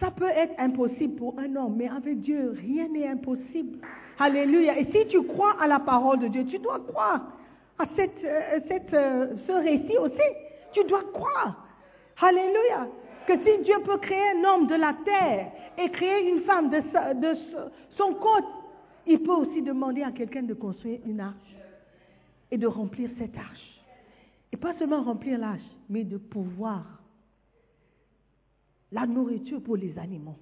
Ça 0.02 0.10
peut 0.10 0.30
être 0.30 0.56
impossible 0.58 1.16
pour 1.16 1.38
un 1.38 1.56
homme, 1.56 1.76
mais 1.78 1.88
avec 1.88 2.22
Dieu, 2.22 2.56
rien 2.60 2.88
n'est 2.88 3.08
impossible. 3.08 3.78
Alléluia. 4.18 4.80
Et 4.80 4.86
si 4.86 5.08
tu 5.10 5.22
crois 5.22 5.56
à 5.62 5.68
la 5.68 5.80
parole 5.80 6.20
de 6.20 6.28
Dieu, 6.28 6.44
tu 6.48 6.58
dois 6.58 6.80
croire 6.80 7.22
à 7.78 7.86
cette, 7.96 8.24
euh, 8.24 8.60
euh, 8.94 9.28
ce 9.46 9.52
récit 9.52 9.98
aussi. 10.00 10.30
Tu 10.74 10.84
dois 10.86 11.04
croire. 11.14 11.68
Alléluia. 12.20 12.88
Que 13.28 13.34
si 13.46 13.64
Dieu 13.64 13.76
peut 13.86 14.00
créer 14.00 14.32
un 14.38 14.44
homme 14.44 14.68
de 14.68 14.74
la 14.74 14.96
terre 15.06 15.52
et 15.78 15.90
créer 15.92 16.32
une 16.32 16.42
femme 16.42 16.72
de, 16.72 16.82
son 17.96 18.14
côte, 18.16 18.46
il 19.06 19.22
peut 19.22 19.34
aussi 19.34 19.62
demander 19.62 20.02
à 20.02 20.12
quelqu'un 20.12 20.42
de 20.42 20.56
construire 20.56 21.00
une 21.06 21.20
arche 21.20 21.56
et 22.50 22.58
de 22.58 22.66
remplir 22.66 23.12
cette 23.20 23.38
arche. 23.38 23.82
Et 24.52 24.58
pas 24.58 24.74
seulement 24.80 25.04
remplir 25.04 25.38
l'arche, 25.38 25.62
mais 25.90 26.04
de 26.04 26.18
pouvoir 26.18 27.01
la 28.92 29.06
nourriture 29.06 29.62
pour 29.62 29.78
les 29.78 29.98
animaux. 29.98 30.38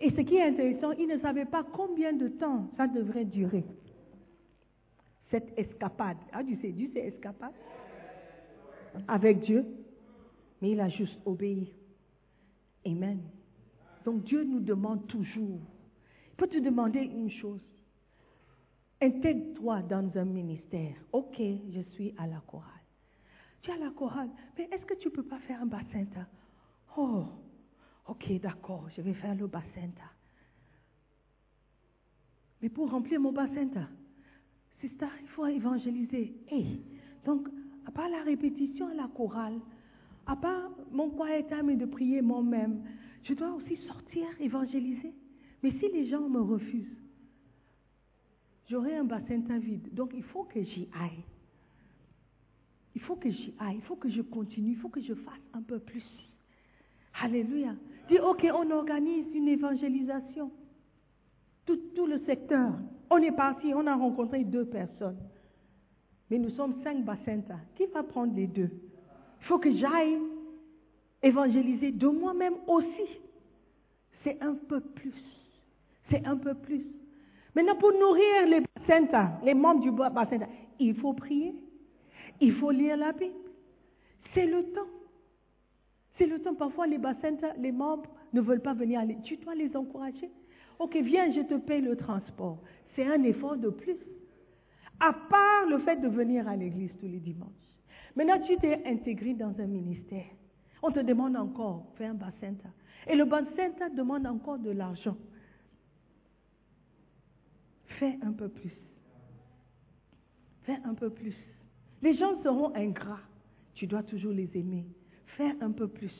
Et 0.00 0.10
ce 0.10 0.20
qui 0.20 0.36
est 0.36 0.42
intéressant, 0.42 0.92
il 0.92 1.06
ne 1.06 1.18
savait 1.20 1.44
pas 1.44 1.62
combien 1.62 2.12
de 2.12 2.28
temps 2.28 2.68
ça 2.76 2.86
devrait 2.86 3.24
durer. 3.24 3.64
Cette 5.30 5.56
escapade. 5.56 6.18
Ah, 6.32 6.42
tu 6.44 6.56
sais, 6.56 6.72
Dieu 6.72 6.90
c'est 6.92 7.06
escapade 7.06 7.54
avec 9.08 9.40
Dieu, 9.40 9.64
mais 10.60 10.72
il 10.72 10.80
a 10.80 10.88
juste 10.88 11.18
obéi. 11.24 11.72
Amen. 12.84 13.20
Donc 14.04 14.24
Dieu 14.24 14.44
nous 14.44 14.60
demande 14.60 15.06
toujours. 15.06 15.60
Il 16.30 16.36
peut 16.36 16.48
te 16.48 16.58
demander 16.58 17.00
une 17.00 17.30
chose. 17.30 17.60
Intègre-toi 19.00 19.82
dans 19.82 20.10
un 20.16 20.24
ministère. 20.24 20.94
Ok, 21.12 21.36
je 21.38 21.80
suis 21.92 22.14
à 22.18 22.26
la 22.26 22.40
chorale. 22.46 22.68
Tu 23.62 23.70
es 23.70 23.74
à 23.74 23.78
la 23.78 23.90
chorale, 23.90 24.28
mais 24.58 24.68
est-ce 24.72 24.84
que 24.84 24.94
tu 24.94 25.08
ne 25.08 25.12
peux 25.12 25.22
pas 25.22 25.38
faire 25.40 25.62
un 25.62 25.66
bassin 25.66 26.04
Oh, 26.96 27.24
ok, 28.06 28.40
d'accord, 28.40 28.88
je 28.96 29.02
vais 29.02 29.14
faire 29.14 29.34
le 29.34 29.46
bassin 29.46 29.90
Mais 32.60 32.68
pour 32.68 32.90
remplir 32.90 33.20
mon 33.20 33.32
bassin 33.32 33.68
sister, 34.80 35.06
il 35.22 35.28
faut 35.28 35.46
évangéliser. 35.46 36.34
Hey, 36.48 36.80
donc, 37.24 37.48
à 37.86 37.90
part 37.90 38.08
la 38.08 38.22
répétition 38.22 38.88
à 38.88 38.94
la 38.94 39.08
chorale, 39.08 39.58
à 40.26 40.36
part 40.36 40.70
mon 40.90 41.10
quiet 41.10 41.46
time 41.48 41.76
de 41.76 41.86
prier 41.86 42.20
moi-même, 42.22 42.82
je 43.24 43.34
dois 43.34 43.52
aussi 43.54 43.76
sortir 43.86 44.26
évangéliser. 44.40 45.12
Mais 45.62 45.70
si 45.78 45.88
les 45.92 46.06
gens 46.06 46.28
me 46.28 46.40
refusent, 46.40 46.98
j'aurai 48.68 48.96
un 48.96 49.04
bassin 49.04 49.58
vide. 49.58 49.94
Donc, 49.94 50.12
il 50.14 50.24
faut 50.24 50.44
que 50.44 50.62
j'y 50.62 50.88
aille. 51.00 51.24
Il 52.94 53.00
faut 53.00 53.16
que 53.16 53.30
j'y 53.30 53.54
aille, 53.58 53.76
il 53.76 53.82
faut 53.82 53.96
que 53.96 54.10
je 54.10 54.22
continue, 54.22 54.72
il 54.72 54.76
faut 54.78 54.88
que 54.88 55.00
je 55.00 55.14
fasse 55.14 55.40
un 55.54 55.62
peu 55.62 55.78
plus. 55.78 56.04
Alléluia. 57.20 57.74
Dis, 58.08 58.18
ok, 58.18 58.46
on 58.54 58.70
organise 58.70 59.26
une 59.34 59.48
évangélisation. 59.48 60.50
Tout, 61.66 62.06
le 62.06 62.18
secteur. 62.26 62.72
On 63.10 63.18
est 63.18 63.32
parti, 63.32 63.72
on 63.74 63.86
a 63.86 63.94
rencontré 63.94 64.42
deux 64.44 64.64
personnes. 64.64 65.18
Mais 66.30 66.38
nous 66.38 66.50
sommes 66.50 66.82
cinq 66.82 67.04
bassins. 67.04 67.42
Qui 67.76 67.86
va 67.86 68.02
prendre 68.02 68.34
les 68.34 68.46
deux? 68.46 68.70
Il 69.40 69.46
faut 69.46 69.58
que 69.58 69.72
j'aille 69.72 70.18
évangéliser 71.22 71.92
de 71.92 72.08
moi-même 72.08 72.54
aussi. 72.66 73.20
C'est 74.24 74.40
un 74.42 74.54
peu 74.54 74.80
plus. 74.80 75.14
C'est 76.10 76.26
un 76.26 76.36
peu 76.36 76.54
plus. 76.54 76.84
Maintenant, 77.54 77.76
pour 77.76 77.92
nourrir 77.92 78.46
les 78.48 78.60
bassins, 78.60 79.38
les 79.44 79.54
membres 79.54 79.80
du 79.80 79.90
bassin, 79.90 80.38
il 80.78 80.94
faut 80.96 81.12
prier. 81.12 81.54
Il 82.40 82.54
faut 82.54 82.70
lire 82.70 82.96
la 82.96 83.12
Bible. 83.12 83.34
C'est 84.34 84.46
le 84.46 84.64
temps. 84.72 84.88
C'est 86.22 86.28
le 86.28 86.38
temps. 86.38 86.54
Parfois, 86.54 86.86
les 86.86 86.98
bassins, 86.98 87.36
les 87.58 87.72
membres 87.72 88.08
ne 88.32 88.40
veulent 88.40 88.62
pas 88.62 88.74
venir 88.74 89.00
aller. 89.00 89.18
Tu 89.24 89.38
dois 89.38 89.56
les 89.56 89.76
encourager. 89.76 90.30
Ok, 90.78 90.96
viens, 90.98 91.32
je 91.32 91.40
te 91.40 91.54
paye 91.54 91.80
le 91.80 91.96
transport. 91.96 92.62
C'est 92.94 93.04
un 93.04 93.24
effort 93.24 93.56
de 93.56 93.70
plus. 93.70 93.96
À 95.00 95.12
part 95.12 95.66
le 95.68 95.78
fait 95.78 95.96
de 95.96 96.06
venir 96.06 96.46
à 96.46 96.54
l'église 96.54 96.92
tous 97.00 97.08
les 97.08 97.18
dimanches. 97.18 97.50
Maintenant, 98.14 98.38
tu 98.38 98.56
t'es 98.58 98.86
intégré 98.86 99.34
dans 99.34 99.52
un 99.60 99.66
ministère. 99.66 100.26
On 100.80 100.92
te 100.92 101.00
demande 101.00 101.36
encore, 101.36 101.86
fais 101.96 102.06
un 102.06 102.14
bassin. 102.14 102.54
Et 103.08 103.16
le 103.16 103.24
bassin 103.24 103.72
demande 103.92 104.24
encore 104.24 104.60
de 104.60 104.70
l'argent. 104.70 105.16
Fais 107.98 108.16
un 108.22 108.32
peu 108.32 108.48
plus. 108.48 108.76
Fais 110.62 110.78
un 110.84 110.94
peu 110.94 111.10
plus. 111.10 111.34
Les 112.00 112.14
gens 112.14 112.40
seront 112.44 112.72
ingrats. 112.76 113.18
Tu 113.74 113.88
dois 113.88 114.04
toujours 114.04 114.32
les 114.32 114.56
aimer. 114.56 114.86
Fais 115.36 115.52
un 115.60 115.70
peu 115.70 115.88
plus. 115.88 116.12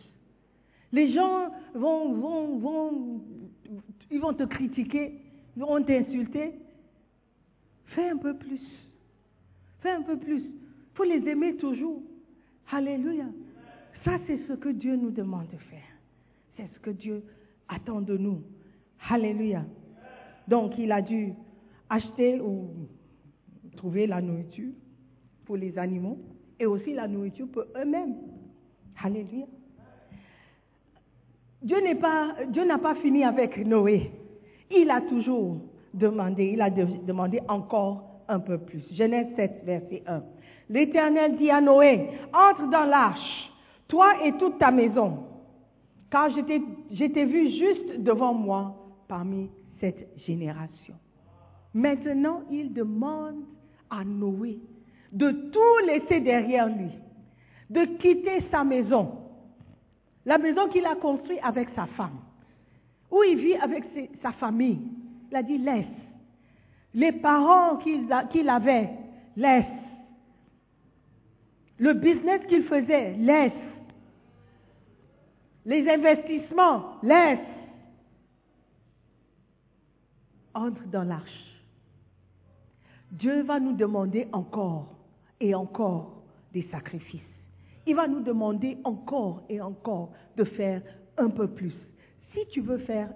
Les 0.92 1.12
gens 1.12 1.50
vont, 1.74 2.12
vont, 2.12 2.58
vont, 2.58 3.20
ils 4.10 4.20
vont 4.20 4.34
te 4.34 4.44
critiquer, 4.44 5.18
vont 5.56 5.82
t'insulter. 5.82 6.52
Fais 7.86 8.10
un 8.10 8.16
peu 8.16 8.34
plus. 8.34 8.60
Fais 9.80 9.90
un 9.90 10.02
peu 10.02 10.18
plus. 10.18 10.40
Il 10.40 10.94
faut 10.94 11.04
les 11.04 11.26
aimer 11.28 11.56
toujours. 11.56 12.02
Alléluia. 12.70 13.26
Ça, 14.04 14.18
c'est 14.26 14.38
ce 14.48 14.54
que 14.54 14.68
Dieu 14.68 14.96
nous 14.96 15.10
demande 15.10 15.46
de 15.52 15.58
faire. 15.58 15.80
C'est 16.56 16.68
ce 16.74 16.78
que 16.80 16.90
Dieu 16.90 17.22
attend 17.68 18.00
de 18.00 18.16
nous. 18.16 18.42
Alléluia. 19.08 19.64
Donc, 20.48 20.78
il 20.78 20.90
a 20.92 21.02
dû 21.02 21.32
acheter 21.88 22.40
ou 22.40 22.70
trouver 23.76 24.06
la 24.06 24.20
nourriture 24.20 24.72
pour 25.44 25.56
les 25.56 25.78
animaux 25.78 26.18
et 26.58 26.66
aussi 26.66 26.92
la 26.94 27.08
nourriture 27.08 27.48
pour 27.48 27.64
eux-mêmes. 27.76 28.14
Alléluia. 29.02 29.46
Dieu 31.62 32.64
n'a 32.64 32.78
pas 32.78 32.94
fini 32.96 33.24
avec 33.24 33.56
Noé. 33.64 34.10
Il 34.70 34.90
a 34.90 35.00
toujours 35.02 35.58
demandé, 35.94 36.50
il 36.54 36.60
a 36.60 36.70
de- 36.70 37.04
demandé 37.06 37.40
encore 37.48 38.22
un 38.28 38.40
peu 38.40 38.58
plus. 38.58 38.82
Genèse 38.92 39.28
7, 39.36 39.62
verset 39.64 40.02
1. 40.06 40.22
L'Éternel 40.70 41.36
dit 41.36 41.50
à 41.50 41.60
Noé, 41.60 42.08
entre 42.32 42.68
dans 42.70 42.84
l'arche, 42.84 43.50
toi 43.88 44.24
et 44.24 44.32
toute 44.38 44.58
ta 44.58 44.70
maison, 44.70 45.24
car 46.10 46.30
t'ai 47.10 47.24
vu 47.24 47.50
juste 47.50 48.00
devant 48.02 48.32
moi 48.34 48.74
parmi 49.08 49.50
cette 49.80 50.08
génération. 50.26 50.94
Maintenant, 51.74 52.40
il 52.50 52.72
demande 52.72 53.44
à 53.90 54.04
Noé 54.04 54.58
de 55.12 55.30
tout 55.30 55.86
laisser 55.86 56.20
derrière 56.20 56.68
lui, 56.68 56.90
de 57.72 57.84
quitter 57.96 58.44
sa 58.50 58.64
maison, 58.64 59.18
la 60.26 60.36
maison 60.36 60.68
qu'il 60.68 60.84
a 60.84 60.94
construite 60.94 61.40
avec 61.42 61.70
sa 61.74 61.86
femme, 61.86 62.18
où 63.10 63.22
il 63.22 63.38
vit 63.38 63.56
avec 63.56 63.84
sa 64.20 64.32
famille. 64.32 64.80
Il 65.30 65.36
a 65.36 65.42
dit 65.42 65.56
laisse. 65.56 65.86
Les 66.92 67.12
parents 67.12 67.78
qu'il 67.78 68.48
avait, 68.48 68.90
laisse. 69.36 69.64
Le 71.78 71.94
business 71.94 72.42
qu'il 72.46 72.64
faisait, 72.64 73.14
laisse. 73.14 73.52
Les 75.64 75.88
investissements, 75.88 77.00
laisse. 77.02 77.38
Entre 80.54 80.86
dans 80.88 81.04
l'arche. 81.04 81.62
Dieu 83.10 83.42
va 83.42 83.58
nous 83.58 83.72
demander 83.72 84.28
encore 84.32 84.88
et 85.40 85.54
encore 85.54 86.22
des 86.52 86.68
sacrifices. 86.70 87.31
Il 87.86 87.94
va 87.94 88.06
nous 88.06 88.20
demander 88.20 88.78
encore 88.84 89.42
et 89.48 89.60
encore 89.60 90.12
de 90.36 90.44
faire 90.44 90.82
un 91.18 91.28
peu 91.28 91.48
plus. 91.48 91.74
Si 92.32 92.40
tu 92.50 92.60
veux 92.60 92.78
faire 92.78 93.10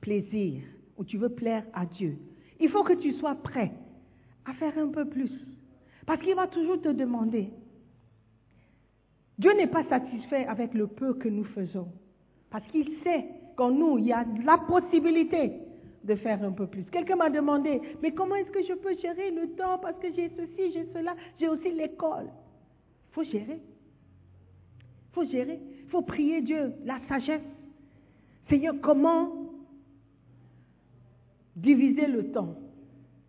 plaisir 0.00 0.62
ou 0.96 1.04
tu 1.04 1.16
veux 1.16 1.30
plaire 1.30 1.64
à 1.72 1.86
Dieu, 1.86 2.18
il 2.60 2.68
faut 2.68 2.84
que 2.84 2.92
tu 2.92 3.12
sois 3.14 3.34
prêt 3.34 3.72
à 4.44 4.52
faire 4.54 4.76
un 4.78 4.88
peu 4.88 5.06
plus. 5.06 5.30
Parce 6.06 6.20
qu'il 6.20 6.34
va 6.34 6.46
toujours 6.46 6.80
te 6.80 6.88
demander. 6.88 7.50
Dieu 9.38 9.52
n'est 9.56 9.66
pas 9.66 9.84
satisfait 9.84 10.46
avec 10.46 10.74
le 10.74 10.86
peu 10.86 11.14
que 11.14 11.28
nous 11.28 11.44
faisons. 11.44 11.88
Parce 12.50 12.66
qu'il 12.68 12.88
sait 13.02 13.24
qu'en 13.56 13.70
nous, 13.70 13.98
il 13.98 14.06
y 14.06 14.12
a 14.12 14.24
la 14.44 14.58
possibilité 14.58 15.52
de 16.04 16.14
faire 16.16 16.42
un 16.44 16.52
peu 16.52 16.66
plus. 16.66 16.84
Quelqu'un 16.84 17.16
m'a 17.16 17.30
demandé, 17.30 17.80
mais 18.02 18.12
comment 18.12 18.34
est-ce 18.36 18.50
que 18.50 18.62
je 18.62 18.74
peux 18.74 18.96
gérer 18.98 19.30
le 19.30 19.48
temps 19.56 19.78
parce 19.78 19.98
que 19.98 20.12
j'ai 20.12 20.30
ceci, 20.36 20.72
j'ai 20.72 20.86
cela, 20.92 21.16
j'ai 21.40 21.48
aussi 21.48 21.72
l'école? 21.72 22.26
Il 22.26 23.14
faut 23.14 23.24
gérer. 23.24 23.60
Il 25.14 25.22
faut 25.22 25.30
gérer. 25.30 25.60
Il 25.84 25.88
faut 25.90 26.02
prier 26.02 26.42
Dieu, 26.42 26.74
la 26.84 26.98
sagesse. 27.06 27.40
Seigneur, 28.48 28.74
comment 28.82 29.30
diviser 31.54 32.08
le 32.08 32.32
temps 32.32 32.56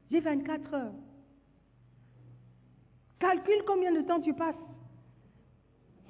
J'ai 0.10 0.20
24 0.20 0.74
heures. 0.74 0.94
Calcule 3.20 3.64
combien 3.68 3.94
de 3.94 4.02
temps 4.02 4.20
tu 4.20 4.34
passes 4.34 4.56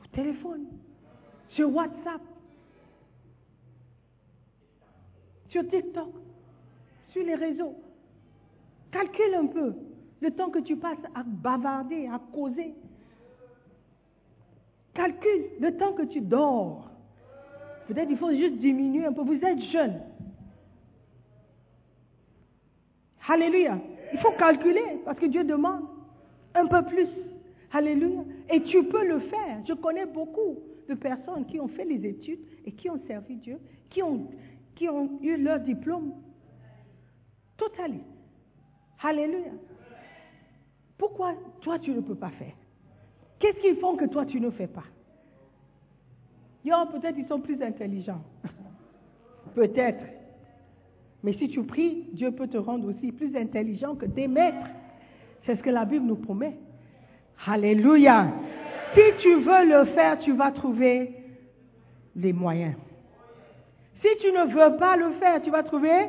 au 0.01 0.07
téléphone, 0.15 0.65
sur 1.49 1.73
WhatsApp, 1.75 2.21
sur 5.49 5.67
TikTok, 5.67 6.13
sur 7.09 7.23
les 7.23 7.35
réseaux. 7.35 7.75
Calcule 8.91 9.35
un 9.35 9.47
peu 9.47 9.73
le 10.21 10.31
temps 10.31 10.49
que 10.49 10.59
tu 10.59 10.77
passes 10.77 11.03
à 11.13 11.23
bavarder, 11.23 12.07
à 12.07 12.19
causer. 12.33 12.73
Calcule 14.95 15.45
le 15.59 15.77
temps 15.77 15.93
que 15.93 16.03
tu 16.03 16.21
dors. 16.21 16.89
Peut-être 17.87 18.09
il 18.09 18.17
faut 18.17 18.31
juste 18.31 18.57
diminuer 18.57 19.05
un 19.05 19.13
peu. 19.13 19.21
Vous 19.21 19.45
êtes 19.45 19.61
jeune. 19.71 20.01
Alléluia. 23.27 23.77
Il 24.13 24.19
faut 24.19 24.31
calculer 24.31 25.01
parce 25.03 25.19
que 25.19 25.25
Dieu 25.25 25.43
demande 25.43 25.83
un 26.55 26.65
peu 26.65 26.83
plus. 26.85 27.09
Alléluia. 27.71 28.23
Et 28.49 28.61
tu 28.63 28.83
peux 28.85 29.05
le 29.05 29.19
faire. 29.19 29.61
Je 29.67 29.73
connais 29.73 30.05
beaucoup 30.05 30.59
de 30.87 30.93
personnes 30.93 31.45
qui 31.45 31.59
ont 31.59 31.67
fait 31.67 31.85
les 31.85 32.07
études 32.07 32.39
et 32.63 32.71
qui 32.71 32.89
ont 32.89 32.99
servi 33.05 33.35
Dieu, 33.35 33.59
qui 33.89 34.01
ont, 34.01 34.29
eu 35.21 35.37
leur 35.37 35.59
diplôme. 35.59 36.13
Totalement. 37.57 38.03
Alléluia. 39.03 39.51
Pourquoi 40.97 41.35
toi 41.61 41.79
tu 41.79 41.91
ne 41.91 42.01
peux 42.01 42.15
pas 42.15 42.29
faire? 42.31 42.53
Qu'est-ce 43.45 43.59
qu'ils 43.59 43.75
font 43.75 43.95
que 43.95 44.05
toi 44.05 44.25
tu 44.25 44.41
ne 44.41 44.49
fais 44.49 44.65
pas? 44.65 44.85
Peut-être 46.63 47.15
ils 47.15 47.27
sont 47.27 47.39
plus 47.39 47.61
intelligents. 47.61 48.23
peut-être. 49.55 50.03
Mais 51.21 51.33
si 51.33 51.47
tu 51.49 51.61
pries, 51.61 52.07
Dieu 52.13 52.31
peut 52.31 52.47
te 52.47 52.57
rendre 52.57 52.89
aussi 52.89 53.11
plus 53.11 53.35
intelligent 53.35 53.93
que 53.93 54.07
tes 54.07 54.27
maîtres. 54.27 54.67
C'est 55.45 55.57
ce 55.57 55.61
que 55.61 55.69
la 55.69 55.85
Bible 55.85 56.07
nous 56.07 56.15
promet. 56.15 56.57
Alléluia. 57.45 58.33
Si 58.95 59.01
tu 59.19 59.35
veux 59.35 59.65
le 59.65 59.85
faire, 59.93 60.17
tu 60.17 60.31
vas 60.33 60.51
trouver 60.51 61.13
les 62.15 62.33
moyens. 62.33 62.73
Si 64.01 64.07
tu 64.21 64.31
ne 64.31 64.45
veux 64.45 64.75
pas 64.77 64.97
le 64.97 65.11
faire, 65.19 65.39
tu 65.43 65.51
vas 65.51 65.61
trouver 65.61 66.07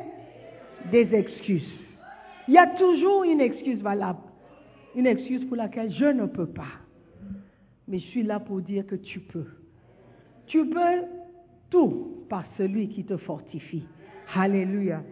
des 0.91 1.13
excuses. 1.13 1.71
Il 2.47 2.55
y 2.55 2.57
a 2.57 2.65
toujours 2.65 3.25
une 3.25 3.41
excuse 3.41 3.79
valable. 3.79 4.21
Une 4.95 5.05
excuse 5.05 5.45
pour 5.45 5.57
laquelle 5.57 5.91
je 5.91 6.05
ne 6.05 6.25
peux 6.25 6.47
pas. 6.47 6.86
Mais 7.87 7.99
je 7.99 8.05
suis 8.07 8.23
là 8.23 8.39
pour 8.39 8.61
dire 8.61 8.85
que 8.85 8.95
tu 8.95 9.19
peux. 9.19 9.45
Tu 10.47 10.65
peux 10.69 11.03
tout 11.69 12.25
par 12.29 12.45
celui 12.57 12.89
qui 12.89 13.05
te 13.05 13.17
fortifie. 13.17 13.85
Alléluia. 14.33 15.03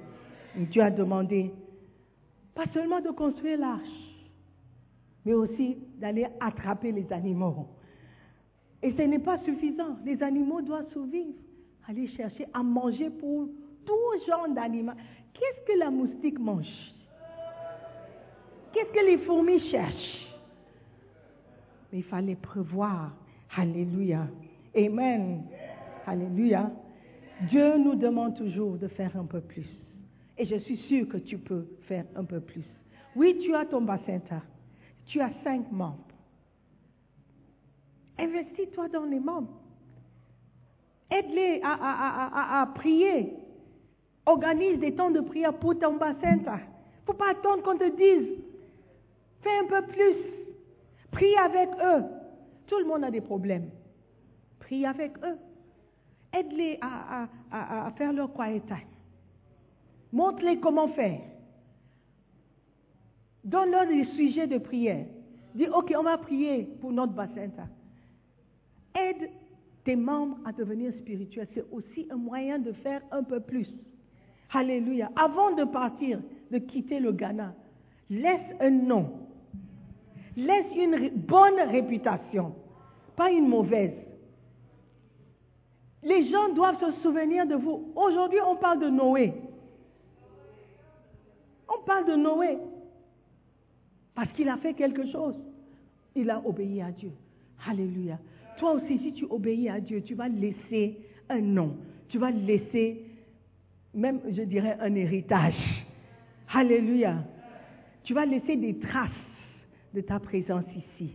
Dieu 0.56 0.82
a 0.82 0.92
demandé 0.92 1.52
pas 2.54 2.66
seulement 2.74 3.02
de 3.02 3.10
construire 3.10 3.60
l'arche, 3.60 4.26
mais 5.26 5.34
aussi 5.34 5.78
d'aller 5.98 6.26
attraper 6.40 6.92
les 6.92 7.12
animaux. 7.12 7.68
Et 8.82 8.94
ce 8.94 9.02
n'est 9.02 9.20
pas 9.20 9.40
suffisant. 9.40 9.98
Les 10.06 10.22
animaux 10.22 10.62
doivent 10.62 10.90
survivre. 10.92 11.34
Aller 11.88 12.08
chercher 12.08 12.46
à 12.54 12.64
manger 12.64 13.10
pour 13.10 13.48
tout 13.86 14.26
genre 14.28 14.48
d'animaux. 14.50 14.94
Qu'est-ce 15.34 15.66
que 15.66 15.80
la 15.80 15.92
moustique 15.92 16.40
mange? 16.40 16.94
Qu'est-ce 18.74 18.92
que 18.92 19.06
les 19.06 19.18
fourmis 19.20 19.60
cherchent? 19.72 20.35
Il 21.96 22.04
fallait 22.04 22.36
prévoir. 22.36 23.14
Alléluia. 23.56 24.28
Amen. 24.76 25.44
Alléluia. 26.06 26.70
Dieu 27.50 27.78
nous 27.78 27.96
demande 27.96 28.36
toujours 28.36 28.78
de 28.78 28.90
faire 28.90 29.16
un 29.16 29.24
peu 29.24 29.40
plus. 29.40 29.66
Et 30.38 30.46
je 30.46 30.58
suis 30.58 30.76
sûre 30.90 31.08
que 31.08 31.18
tu 31.18 31.38
peux 31.38 31.66
faire 31.88 32.04
un 32.18 32.26
peu 32.26 32.42
plus. 32.42 32.66
Oui, 33.16 33.40
tu 33.42 33.56
as 33.56 33.66
ton 33.66 33.82
bassin 33.82 34.20
Tu 35.06 35.22
as 35.22 35.32
cinq 35.46 35.72
membres. 35.72 36.04
Investis-toi 38.20 38.90
dans 38.90 39.06
les 39.06 39.20
membres. 39.20 39.54
Aide-les 41.10 41.62
à, 41.64 42.70
prier. 42.76 43.34
Organise 44.26 44.80
des 44.80 44.94
temps 44.96 45.12
de 45.12 45.22
prière 45.22 45.54
pour 45.54 45.80
ton 45.80 45.94
ne 45.94 45.98
faut 47.06 47.14
pas 47.14 47.32
attendre 47.32 47.64
qu'on 47.64 47.78
te 47.78 47.96
dise. 47.96 48.38
Fais 49.42 49.58
un 49.60 49.68
peu 49.68 49.88
plus. 49.88 50.45
Prie 51.16 51.36
avec 51.38 51.70
eux. 51.82 52.04
Tout 52.68 52.78
le 52.80 52.86
monde 52.86 53.06
a 53.06 53.12
des 53.12 53.22
problèmes. 53.22 53.70
Prie 54.60 54.86
avec 54.86 55.14
eux. 55.24 55.38
Aide-les 56.34 56.78
à, 56.82 57.30
faire 57.98 58.12
leur 58.12 58.34
quiet 58.34 58.60
time. 58.68 58.90
Montre-les 60.12 60.60
comment 60.60 60.90
faire. 60.90 61.22
Donne-leur 63.46 63.88
des 63.88 64.04
sujets 64.18 64.48
de 64.48 64.58
prière. 64.58 65.06
Dis, 65.54 65.68
OK, 65.70 65.94
on 65.98 66.04
va 66.04 66.18
prier 66.18 66.64
pour 66.82 66.92
notre 66.92 67.14
bassin. 67.14 67.48
Aide 68.94 69.30
tes 69.86 69.96
membres 69.96 70.38
à 70.44 70.52
devenir 70.52 70.92
spirituels. 70.96 71.48
C'est 71.54 71.66
aussi 71.72 72.08
un 72.10 72.18
moyen 72.18 72.60
de 72.60 72.74
faire 72.74 73.02
un 73.12 73.24
peu 73.24 73.40
plus. 73.40 73.70
Alléluia. 74.52 75.10
Avant 75.16 75.56
de 75.56 75.64
partir, 75.64 76.20
de 76.52 76.58
quitter 76.58 77.00
le 77.00 77.14
Ghana, 77.14 77.54
laisse 78.10 78.56
un 78.60 78.70
nom. 78.70 79.25
Laisse 80.38 80.76
une 80.76 81.12
bonne 81.16 81.60
réputation, 81.70 82.54
pas 83.16 83.32
une 83.32 83.48
mauvaise. 83.48 83.94
Les 86.04 86.30
gens 86.30 86.54
doivent 86.54 86.80
se 86.80 87.02
souvenir 87.02 87.48
de 87.48 87.56
vous. 87.56 87.92
Aujourd'hui, 87.96 88.40
on 88.46 88.58
parle 88.58 88.80
de 88.80 88.90
Noé. 88.90 89.34
On 91.68 91.84
parle 91.84 92.06
de 92.06 92.16
Noé. 92.16 92.58
Parce 94.14 94.32
qu'il 94.34 94.48
a 94.50 94.58
fait 94.58 94.74
quelque 94.74 95.10
chose. 95.12 95.36
Il 96.16 96.30
a 96.30 96.42
obéi 96.46 96.82
à 96.82 96.92
Dieu. 96.92 97.12
Alléluia. 97.68 98.20
Toi 98.60 98.74
aussi, 98.74 99.00
si 99.00 99.14
tu 99.14 99.26
obéis 99.30 99.70
à 99.70 99.80
Dieu, 99.80 100.02
tu 100.02 100.16
vas 100.16 100.28
laisser 100.28 100.98
un 101.30 101.42
nom. 101.42 101.76
Tu 102.10 102.18
vas 102.20 102.32
laisser, 102.32 103.04
même, 103.94 104.20
je 104.30 104.44
dirais, 104.44 104.78
un 104.80 104.94
héritage. 104.96 105.86
Alléluia. 106.54 107.16
Tu 108.04 108.14
vas 108.14 108.26
laisser 108.26 108.56
des 108.56 108.78
traces 108.78 109.10
de 109.96 110.02
ta 110.02 110.20
présence 110.20 110.66
ici. 110.76 111.14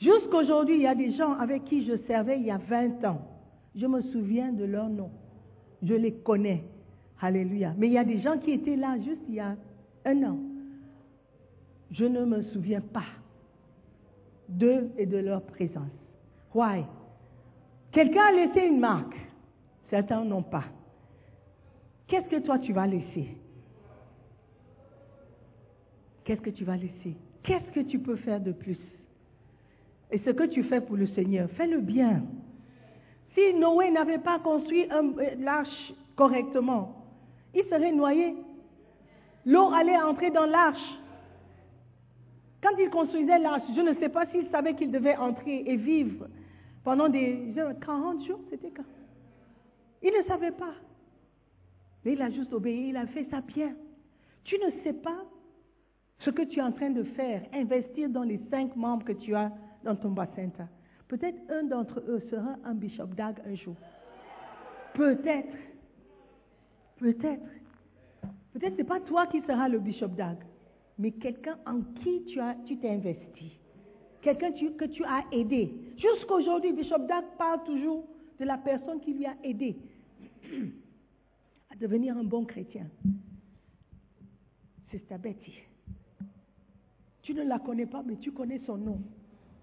Jusqu'aujourd'hui, 0.00 0.74
il 0.74 0.82
y 0.82 0.86
a 0.86 0.94
des 0.94 1.12
gens 1.12 1.32
avec 1.34 1.64
qui 1.64 1.86
je 1.86 1.96
servais 2.08 2.38
il 2.38 2.46
y 2.46 2.50
a 2.50 2.58
20 2.58 3.04
ans. 3.04 3.22
Je 3.76 3.86
me 3.86 4.02
souviens 4.02 4.52
de 4.52 4.64
leur 4.64 4.88
nom. 4.88 5.10
Je 5.82 5.94
les 5.94 6.12
connais. 6.12 6.64
Alléluia. 7.20 7.72
Mais 7.78 7.86
il 7.86 7.92
y 7.92 7.98
a 7.98 8.04
des 8.04 8.20
gens 8.20 8.38
qui 8.38 8.50
étaient 8.50 8.76
là 8.76 8.98
juste 8.98 9.22
il 9.28 9.36
y 9.36 9.40
a 9.40 9.56
un 10.04 10.22
an. 10.24 10.38
Je 11.92 12.04
ne 12.04 12.24
me 12.24 12.42
souviens 12.42 12.80
pas 12.80 13.06
d'eux 14.48 14.90
et 14.98 15.06
de 15.06 15.18
leur 15.18 15.42
présence. 15.42 15.92
Why? 16.52 16.84
Quelqu'un 17.92 18.24
a 18.24 18.32
laissé 18.32 18.66
une 18.66 18.80
marque. 18.80 19.16
Certains 19.88 20.24
n'ont 20.24 20.42
pas. 20.42 20.64
Qu'est-ce 22.08 22.28
que 22.28 22.40
toi 22.40 22.58
tu 22.58 22.72
vas 22.72 22.86
laisser? 22.86 23.28
Qu'est-ce 26.24 26.40
que 26.40 26.50
tu 26.50 26.64
vas 26.64 26.76
laisser? 26.76 27.14
Qu'est-ce 27.44 27.70
que 27.72 27.80
tu 27.80 27.98
peux 27.98 28.16
faire 28.16 28.40
de 28.40 28.52
plus? 28.52 28.78
Et 30.10 30.18
ce 30.18 30.30
que 30.30 30.44
tu 30.44 30.62
fais 30.64 30.80
pour 30.80 30.96
le 30.96 31.06
Seigneur, 31.08 31.48
fais-le 31.56 31.80
bien. 31.80 32.22
Si 33.34 33.54
Noé 33.54 33.90
n'avait 33.90 34.18
pas 34.18 34.38
construit 34.38 34.86
euh, 34.92 35.12
l'arche 35.38 35.92
correctement, 36.16 37.04
il 37.54 37.64
serait 37.64 37.92
noyé. 37.92 38.34
L'eau 39.46 39.72
allait 39.72 39.96
entrer 39.96 40.30
dans 40.30 40.46
l'arche. 40.46 40.98
Quand 42.62 42.76
il 42.78 42.90
construisait 42.90 43.38
l'arche, 43.38 43.64
je 43.74 43.80
ne 43.80 43.94
sais 43.94 44.08
pas 44.08 44.26
s'il 44.26 44.48
savait 44.50 44.74
qu'il 44.74 44.90
devait 44.90 45.16
entrer 45.16 45.64
et 45.66 45.76
vivre 45.76 46.26
pendant 46.84 47.08
des 47.08 47.54
40 47.84 48.24
jours, 48.26 48.40
c'était 48.50 48.70
quand? 48.70 48.84
Il 50.02 50.12
ne 50.12 50.22
savait 50.24 50.52
pas. 50.52 50.74
Mais 52.04 52.12
il 52.12 52.22
a 52.22 52.30
juste 52.30 52.52
obéi, 52.52 52.88
il 52.88 52.96
a 52.96 53.06
fait 53.06 53.26
ça 53.30 53.40
bien. 53.40 53.72
Tu 54.44 54.56
ne 54.58 54.82
sais 54.82 54.92
pas 54.92 55.24
ce 56.24 56.30
que 56.30 56.42
tu 56.42 56.58
es 56.58 56.62
en 56.62 56.72
train 56.72 56.90
de 56.90 57.02
faire, 57.02 57.42
investir 57.52 58.08
dans 58.08 58.22
les 58.22 58.40
cinq 58.50 58.74
membres 58.76 59.04
que 59.04 59.12
tu 59.12 59.34
as 59.34 59.52
dans 59.84 59.96
ton 59.96 60.10
bassin. 60.10 60.50
Peut-être 61.08 61.38
un 61.50 61.64
d'entre 61.64 62.00
eux 62.06 62.22
sera 62.30 62.56
un 62.64 62.74
bishop 62.74 63.06
dag 63.06 63.40
un 63.46 63.54
jour. 63.54 63.76
Peut-être. 64.94 65.56
Peut-être. 66.96 67.48
Peut-être 68.52 68.72
ce 68.74 68.78
n'est 68.78 68.84
pas 68.84 69.00
toi 69.00 69.26
qui 69.26 69.40
seras 69.42 69.68
le 69.68 69.78
bishop 69.78 70.08
dag, 70.08 70.36
mais 70.98 71.10
quelqu'un 71.10 71.58
en 71.66 71.80
qui 72.02 72.24
tu 72.24 72.38
as, 72.38 72.56
tu 72.66 72.76
t'es 72.78 72.90
investi. 72.90 73.58
Quelqu'un 74.22 74.52
que 74.52 74.84
tu 74.84 75.04
as 75.04 75.24
aidé. 75.32 75.74
Jusqu'aujourd'hui, 75.96 76.72
Bishop 76.72 77.00
Dag 77.08 77.24
parle 77.36 77.64
toujours 77.64 78.06
de 78.38 78.44
la 78.44 78.56
personne 78.56 79.00
qui 79.00 79.14
lui 79.14 79.26
a 79.26 79.34
aidé 79.42 79.76
à 81.70 81.76
devenir 81.76 82.16
un 82.16 82.22
bon 82.22 82.44
chrétien. 82.44 82.86
C'est 84.90 85.08
ta 85.08 85.18
Betty. 85.18 85.71
Tu 87.22 87.34
ne 87.34 87.44
la 87.44 87.58
connais 87.58 87.86
pas, 87.86 88.02
mais 88.04 88.16
tu 88.16 88.32
connais 88.32 88.60
son 88.66 88.76
nom. 88.76 88.98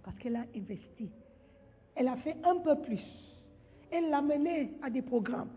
Parce 0.04 0.18
qu'elle 0.18 0.36
a 0.38 0.46
investi. 0.56 1.10
Elle 1.96 2.08
a 2.08 2.16
fait 2.18 2.38
un 2.44 2.58
peu 2.58 2.76
plus. 2.76 3.04
Elle 3.92 4.10
l'a 4.10 4.22
mené 4.22 4.72
à 4.82 4.90
des 4.90 5.02
programmes. 5.02 5.50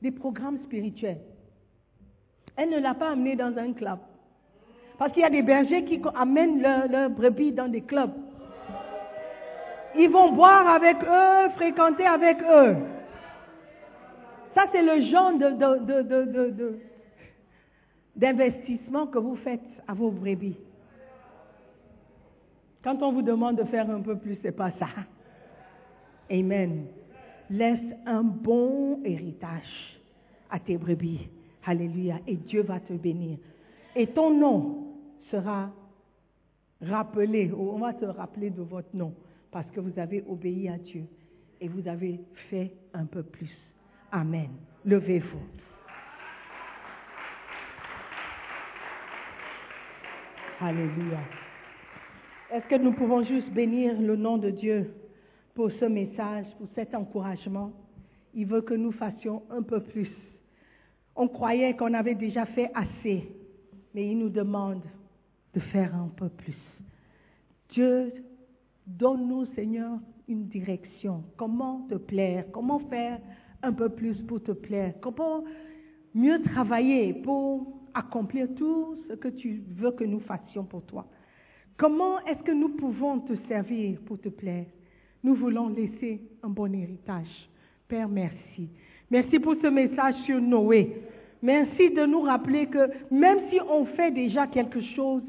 Des 0.00 0.10
programmes 0.12 0.58
spirituels. 0.64 1.20
Elle 2.56 2.70
ne 2.70 2.78
l'a 2.78 2.94
pas 2.94 3.10
amené 3.10 3.36
dans 3.36 3.56
un 3.58 3.72
club. 3.72 3.98
Parce 4.98 5.12
qu'il 5.12 5.22
y 5.22 5.24
a 5.24 5.30
des 5.30 5.42
bergers 5.42 5.84
qui 5.84 6.00
amènent 6.14 6.60
leurs 6.60 6.88
leur 6.88 7.10
brebis 7.10 7.52
dans 7.52 7.68
des 7.68 7.80
clubs. 7.80 8.12
Ils 9.96 10.10
vont 10.10 10.32
boire 10.32 10.68
avec 10.68 10.98
eux, 11.02 11.50
fréquenter 11.56 12.06
avec 12.06 12.38
eux. 12.42 12.76
Ça, 14.54 14.64
c'est 14.72 14.82
le 14.82 15.02
genre 15.10 15.32
de- 15.32 16.78
d'investissement 18.16 19.06
que 19.06 19.18
vous 19.18 19.36
faites 19.36 19.60
à 19.86 19.94
vos 19.94 20.10
brebis. 20.10 20.56
Quand 22.82 23.02
on 23.02 23.12
vous 23.12 23.22
demande 23.22 23.56
de 23.56 23.64
faire 23.64 23.90
un 23.90 24.00
peu 24.00 24.16
plus, 24.16 24.38
c'est 24.42 24.56
pas 24.56 24.72
ça. 24.78 24.88
Amen. 26.30 26.86
Laisse 27.50 27.94
un 28.06 28.22
bon 28.22 29.00
héritage 29.04 30.00
à 30.50 30.58
tes 30.58 30.76
brebis. 30.76 31.28
Alléluia. 31.64 32.20
Et 32.26 32.36
Dieu 32.36 32.62
va 32.62 32.80
te 32.80 32.92
bénir. 32.92 33.38
Et 33.94 34.06
ton 34.06 34.36
nom 34.36 34.86
sera 35.30 35.70
rappelé, 36.80 37.52
on 37.52 37.78
va 37.78 37.92
se 37.98 38.06
rappeler 38.06 38.50
de 38.50 38.62
votre 38.62 38.94
nom, 38.94 39.12
parce 39.50 39.70
que 39.70 39.80
vous 39.80 39.98
avez 39.98 40.24
obéi 40.28 40.68
à 40.68 40.78
Dieu 40.78 41.04
et 41.60 41.68
vous 41.68 41.86
avez 41.86 42.20
fait 42.48 42.72
un 42.94 43.04
peu 43.04 43.22
plus. 43.22 43.50
Amen. 44.12 44.48
Levez-vous. 44.84 45.40
Alléluia. 50.62 51.20
Est-ce 52.52 52.66
que 52.66 52.74
nous 52.74 52.92
pouvons 52.92 53.22
juste 53.22 53.50
bénir 53.50 53.98
le 53.98 54.14
nom 54.14 54.36
de 54.36 54.50
Dieu 54.50 54.92
pour 55.54 55.70
ce 55.72 55.86
message, 55.86 56.44
pour 56.58 56.68
cet 56.74 56.94
encouragement? 56.94 57.72
Il 58.34 58.46
veut 58.46 58.60
que 58.60 58.74
nous 58.74 58.92
fassions 58.92 59.42
un 59.50 59.62
peu 59.62 59.80
plus. 59.80 60.10
On 61.16 61.28
croyait 61.28 61.74
qu'on 61.76 61.94
avait 61.94 62.14
déjà 62.14 62.44
fait 62.44 62.70
assez, 62.74 63.26
mais 63.94 64.10
il 64.10 64.18
nous 64.18 64.28
demande 64.28 64.82
de 65.54 65.60
faire 65.60 65.94
un 65.94 66.10
peu 66.14 66.28
plus. 66.28 66.58
Dieu, 67.70 68.12
donne-nous, 68.86 69.46
Seigneur, 69.54 69.98
une 70.28 70.44
direction. 70.44 71.24
Comment 71.38 71.86
te 71.88 71.94
plaire? 71.94 72.44
Comment 72.52 72.80
faire 72.80 73.18
un 73.62 73.72
peu 73.72 73.88
plus 73.88 74.20
pour 74.24 74.42
te 74.42 74.52
plaire? 74.52 74.92
Comment 75.00 75.42
mieux 76.14 76.42
travailler 76.42 77.14
pour 77.14 77.79
accomplir 77.94 78.48
tout 78.56 78.96
ce 79.08 79.14
que 79.14 79.28
tu 79.28 79.62
veux 79.76 79.92
que 79.92 80.04
nous 80.04 80.20
fassions 80.20 80.64
pour 80.64 80.82
toi 80.82 81.06
Comment 81.80 82.20
est-ce 82.26 82.42
que 82.42 82.52
nous 82.52 82.76
pouvons 82.76 83.20
te 83.20 83.32
servir 83.48 83.98
pour 84.04 84.20
te 84.20 84.28
plaire? 84.28 84.66
Nous 85.24 85.34
voulons 85.34 85.70
laisser 85.70 86.20
un 86.42 86.50
bon 86.50 86.74
héritage. 86.74 87.48
Père, 87.88 88.06
merci. 88.06 88.68
Merci 89.10 89.38
pour 89.38 89.54
ce 89.62 89.66
message 89.66 90.14
sur 90.26 90.42
Noé. 90.42 91.00
Merci 91.40 91.88
de 91.88 92.04
nous 92.04 92.20
rappeler 92.20 92.66
que 92.66 92.90
même 93.10 93.38
si 93.50 93.58
on 93.66 93.86
fait 93.86 94.10
déjà 94.10 94.46
quelque 94.46 94.82
chose, 94.94 95.22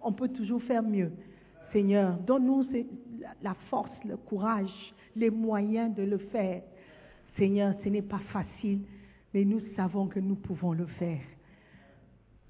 on 0.00 0.12
peut 0.12 0.28
toujours 0.28 0.62
faire 0.62 0.84
mieux. 0.84 1.10
Seigneur, 1.72 2.16
donne-nous 2.18 2.64
la 3.42 3.54
force, 3.68 3.90
le 4.04 4.16
courage, 4.16 4.94
les 5.16 5.30
moyens 5.30 5.92
de 5.96 6.04
le 6.04 6.18
faire. 6.18 6.62
Seigneur, 7.36 7.74
ce 7.82 7.88
n'est 7.88 8.02
pas 8.02 8.20
facile, 8.32 8.82
mais 9.34 9.44
nous 9.44 9.62
savons 9.74 10.06
que 10.06 10.20
nous 10.20 10.36
pouvons 10.36 10.74
le 10.74 10.86
faire. 10.86 11.18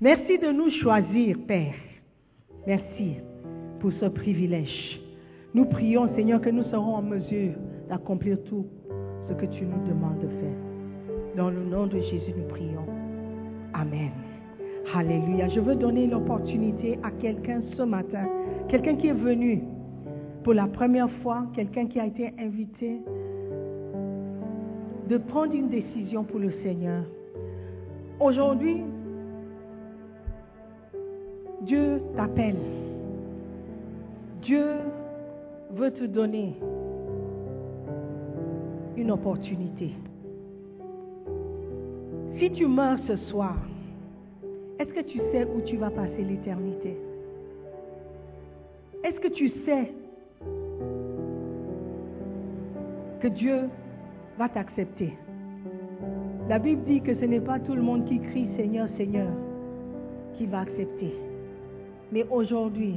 Merci 0.01 0.38
de 0.38 0.53
nous 0.53 0.70
choisir, 0.70 1.36
Père. 1.49 1.74
Merci 2.68 3.16
pour 3.80 3.90
ce 3.94 4.07
privilège. 4.07 5.01
Nous 5.55 5.64
prions, 5.64 6.14
Seigneur, 6.14 6.40
que 6.40 6.51
nous 6.51 6.62
serons 6.64 6.94
en 6.94 7.03
mesure 7.03 7.55
d'accomplir 7.88 8.38
tout 8.44 8.64
ce 9.26 9.32
que 9.32 9.46
tu 9.46 9.64
nous 9.64 9.88
demandes 9.88 10.20
de 10.20 10.28
faire. 10.28 10.57
Dans 11.36 11.51
le 11.51 11.64
nom 11.64 11.88
de 11.88 11.99
Jésus, 11.99 12.32
nous 12.36 12.46
prions. 12.46 12.86
Amen. 13.74 14.12
Alléluia. 14.94 15.49
Je 15.49 15.59
veux 15.59 15.74
donner 15.74 16.07
l'opportunité 16.07 16.96
à 17.03 17.11
quelqu'un 17.11 17.61
ce 17.76 17.82
matin, 17.82 18.28
quelqu'un 18.68 18.94
qui 18.94 19.09
est 19.09 19.12
venu 19.12 19.64
pour 20.44 20.55
la 20.55 20.68
première 20.68 21.11
fois, 21.22 21.44
quelqu'un 21.57 21.86
qui 21.86 21.99
a 21.99 22.07
été 22.07 22.32
invité, 22.38 23.01
de 25.09 25.18
prendre 25.18 25.55
une 25.55 25.70
décision 25.70 26.22
pour 26.22 26.38
le 26.38 26.53
Seigneur. 26.62 27.03
Aujourd'hui, 28.20 28.82
Dieu 31.69 32.01
t'appelle. 32.16 32.57
Dieu 34.41 34.64
veut 35.73 35.91
te 35.91 36.05
donner 36.05 36.55
une 38.97 39.11
opportunité. 39.11 39.91
Si 42.39 42.51
tu 42.53 42.66
meurs 42.66 42.99
ce 43.07 43.16
soir, 43.29 43.57
est-ce 44.79 44.95
que 44.95 45.03
tu 45.03 45.19
sais 45.31 45.45
où 45.45 45.61
tu 45.61 45.77
vas 45.77 45.91
passer 45.91 46.23
l'éternité? 46.23 46.97
Est-ce 49.05 49.21
que 49.21 49.29
tu 49.29 49.51
sais 49.66 49.93
que 53.21 53.29
Dieu 53.29 53.69
va 54.39 54.49
t'accepter? 54.49 55.12
La 56.49 56.59
Bible 56.59 56.85
dit 56.85 57.03
que 57.03 57.14
ce 57.14 57.27
n'est 57.27 57.41
pas 57.41 57.59
tout 57.59 57.75
le 57.75 57.83
monde 57.83 58.07
qui 58.07 58.21
crie 58.21 58.49
Seigneur, 58.57 58.89
Seigneur 58.97 59.29
qui 60.39 60.47
va 60.47 60.61
accepter. 60.61 61.28
Mais 62.12 62.26
aujourd'hui, 62.30 62.96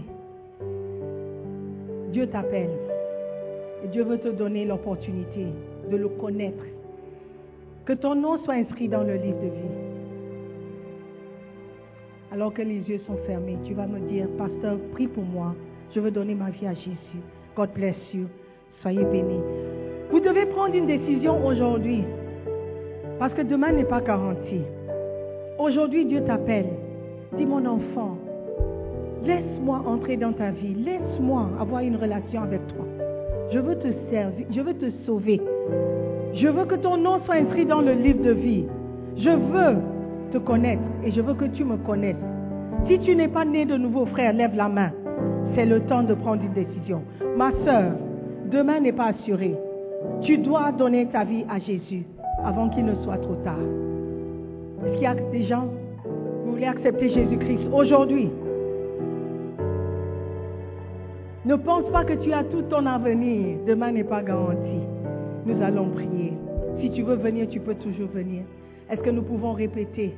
Dieu 2.12 2.28
t'appelle 2.28 2.70
et 3.84 3.88
Dieu 3.88 4.04
veut 4.04 4.20
te 4.20 4.30
donner 4.30 4.66
l'opportunité 4.66 5.48
de 5.90 5.98
le 5.98 6.08
connaître. 6.08 6.64
Que 7.86 7.94
ton 7.94 8.16
nom 8.16 8.38
soit 8.44 8.56
inscrit 8.56 8.88
dans 8.88 9.04
le 9.04 9.16
livre 9.16 9.40
de 9.40 9.48
vie. 9.48 9.92
Alors 12.32 12.54
que 12.54 12.62
les 12.62 12.80
yeux 12.90 13.00
sont 13.08 13.18
fermés, 13.26 13.58
tu 13.66 13.74
vas 13.74 13.88
me 13.88 14.00
dire, 14.08 14.28
Pasteur, 14.38 14.78
prie 14.94 15.08
pour 15.08 15.24
moi. 15.24 15.54
Je 15.94 16.00
veux 16.00 16.12
donner 16.12 16.36
ma 16.36 16.50
vie 16.50 16.68
à 16.68 16.74
Jésus. 16.74 17.22
God 17.56 17.72
bless 17.74 17.98
you. 18.14 18.28
Soyez 18.82 19.04
bénis. 19.04 19.42
Vous 20.12 20.20
devez 20.20 20.46
prendre 20.46 20.76
une 20.76 20.88
décision 20.88 21.46
aujourd'hui. 21.46 22.04
Parce 23.20 23.34
que 23.34 23.42
demain 23.42 23.72
n'est 23.74 23.84
pas 23.84 24.00
garanti. 24.00 24.62
Aujourd'hui, 25.60 26.06
Dieu 26.06 26.24
t'appelle. 26.24 26.70
Dis 27.38 27.46
mon 27.46 27.66
enfant, 27.66 28.18
laisse-moi 29.24 29.82
entrer 29.86 30.18
dans 30.18 30.34
ta 30.34 30.52
vie. 30.52 30.74
Laisse-moi 30.74 31.50
avoir 31.60 31.82
une 31.82 31.96
relation 31.96 32.42
avec 32.42 32.66
toi. 32.68 32.86
Je 33.52 33.60
veux 33.60 33.76
te 33.76 33.88
servir. 34.10 34.46
Je 34.52 34.62
veux 34.62 34.74
te 34.74 34.90
sauver. 35.06 35.42
Je 36.34 36.48
veux 36.48 36.66
que 36.66 36.76
ton 36.76 36.98
nom 36.98 37.20
soit 37.26 37.36
inscrit 37.36 37.66
dans 37.66 37.82
le 37.82 37.94
livre 37.94 38.24
de 38.24 38.32
vie. 38.32 38.66
Je 39.18 39.30
veux 39.30 39.78
te 40.32 40.38
connaître 40.38 40.82
et 41.04 41.12
je 41.12 41.22
veux 41.22 41.34
que 41.34 41.46
tu 41.46 41.64
me 41.64 41.78
connaisses. 41.78 42.16
Si 42.88 43.00
tu 43.00 43.16
n'es 43.16 43.28
pas 43.28 43.46
né 43.46 43.66
de 43.66 43.76
nouveau, 43.76 44.06
frère, 44.06 44.34
lève 44.34 44.56
la 44.56 44.70
main. 44.70 44.92
C'est 45.56 45.66
le 45.66 45.82
temps 45.82 46.04
de 46.04 46.14
prendre 46.14 46.42
une 46.44 46.54
décision. 46.54 47.02
Ma 47.38 47.52
soeur, 47.66 47.92
demain 48.50 48.80
n'est 48.80 48.94
pas 48.94 49.08
assuré. 49.08 49.56
Tu 50.22 50.38
dois 50.38 50.72
donner 50.72 51.08
ta 51.08 51.26
vie 51.26 51.44
à 51.50 51.60
Jésus 51.60 52.06
avant 52.44 52.70
qu'il 52.70 52.86
ne 52.86 52.96
soit 53.04 53.18
trop 53.18 53.36
tard. 53.44 53.60
Est-ce 54.84 54.94
qu'il 54.94 55.04
y 55.04 55.06
a 55.06 55.16
des 55.32 55.44
gens, 55.44 55.68
vous 56.46 56.54
voulez 56.54 56.66
accepter 56.66 57.10
Jésus-Christ 57.10 57.68
aujourd'hui? 57.72 58.30
Ne 61.44 61.56
pense 61.56 61.90
pas 61.92 62.06
que 62.06 62.14
tu 62.14 62.32
as 62.34 62.44
tout 62.44 62.62
ton 62.64 62.86
avenir. 62.86 63.58
Demain 63.66 63.92
n'est 63.92 64.04
pas 64.04 64.22
garanti. 64.22 64.80
Nous 65.46 65.62
allons 65.64 65.90
prier. 65.90 66.34
Si 66.80 66.92
tu 66.92 67.02
veux 67.02 67.16
venir, 67.16 67.48
tu 67.50 67.60
peux 67.60 67.76
toujours 67.76 68.10
venir. 68.10 68.44
Est-ce 68.92 69.02
que 69.02 69.10
nous 69.10 69.24
pouvons 69.24 69.54
répéter 69.54 70.14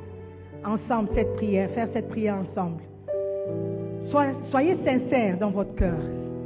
ensemble 0.65 1.09
cette 1.15 1.34
prière, 1.36 1.69
faire 1.71 1.88
cette 1.93 2.09
prière 2.09 2.36
ensemble? 2.36 2.82
Soyez, 4.51 4.78
sincères 4.84 5.38
dans 5.39 5.49
votre 5.49 5.74
cœur 5.76 5.99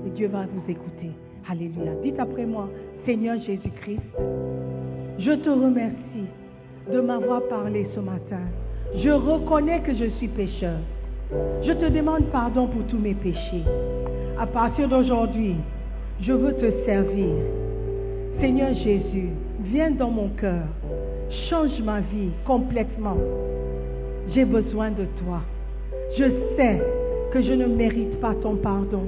et 0.05 0.09
Dieu 0.11 0.27
va 0.27 0.45
vous 0.45 0.71
écouter. 0.71 1.11
Alléluia. 1.49 1.93
Dites 2.03 2.19
après 2.19 2.45
moi, 2.45 2.69
Seigneur 3.05 3.39
Jésus-Christ, 3.41 4.01
je 5.17 5.31
te 5.31 5.49
remercie 5.49 6.27
de 6.91 6.99
m'avoir 6.99 7.41
parlé 7.47 7.87
ce 7.95 7.99
matin. 7.99 8.41
Je 8.95 9.09
reconnais 9.09 9.81
que 9.81 9.95
je 9.95 10.05
suis 10.17 10.27
pécheur. 10.27 10.79
Je 11.31 11.73
te 11.73 11.89
demande 11.91 12.25
pardon 12.31 12.67
pour 12.67 12.83
tous 12.87 12.97
mes 12.97 13.13
péchés. 13.13 13.63
À 14.39 14.45
partir 14.47 14.87
d'aujourd'hui, 14.87 15.55
Je 16.19 16.33
veux 16.33 16.53
te 16.53 16.85
servir. 16.85 17.29
Seigneur 18.39 18.73
Jésus, 18.73 19.29
viens 19.61 19.91
dans 19.91 20.09
mon 20.09 20.29
cœur. 20.29 20.63
Change 21.49 21.79
ma 21.83 21.99
vie 21.99 22.31
complètement. 22.45 23.17
J'ai 24.33 24.45
besoin 24.45 24.89
de 24.89 25.05
toi. 25.23 25.41
Je 26.17 26.23
sais 26.55 26.81
que 27.31 27.41
je 27.41 27.53
ne 27.53 27.67
mérite 27.67 28.19
pas 28.19 28.33
ton 28.41 28.55
pardon, 28.55 29.03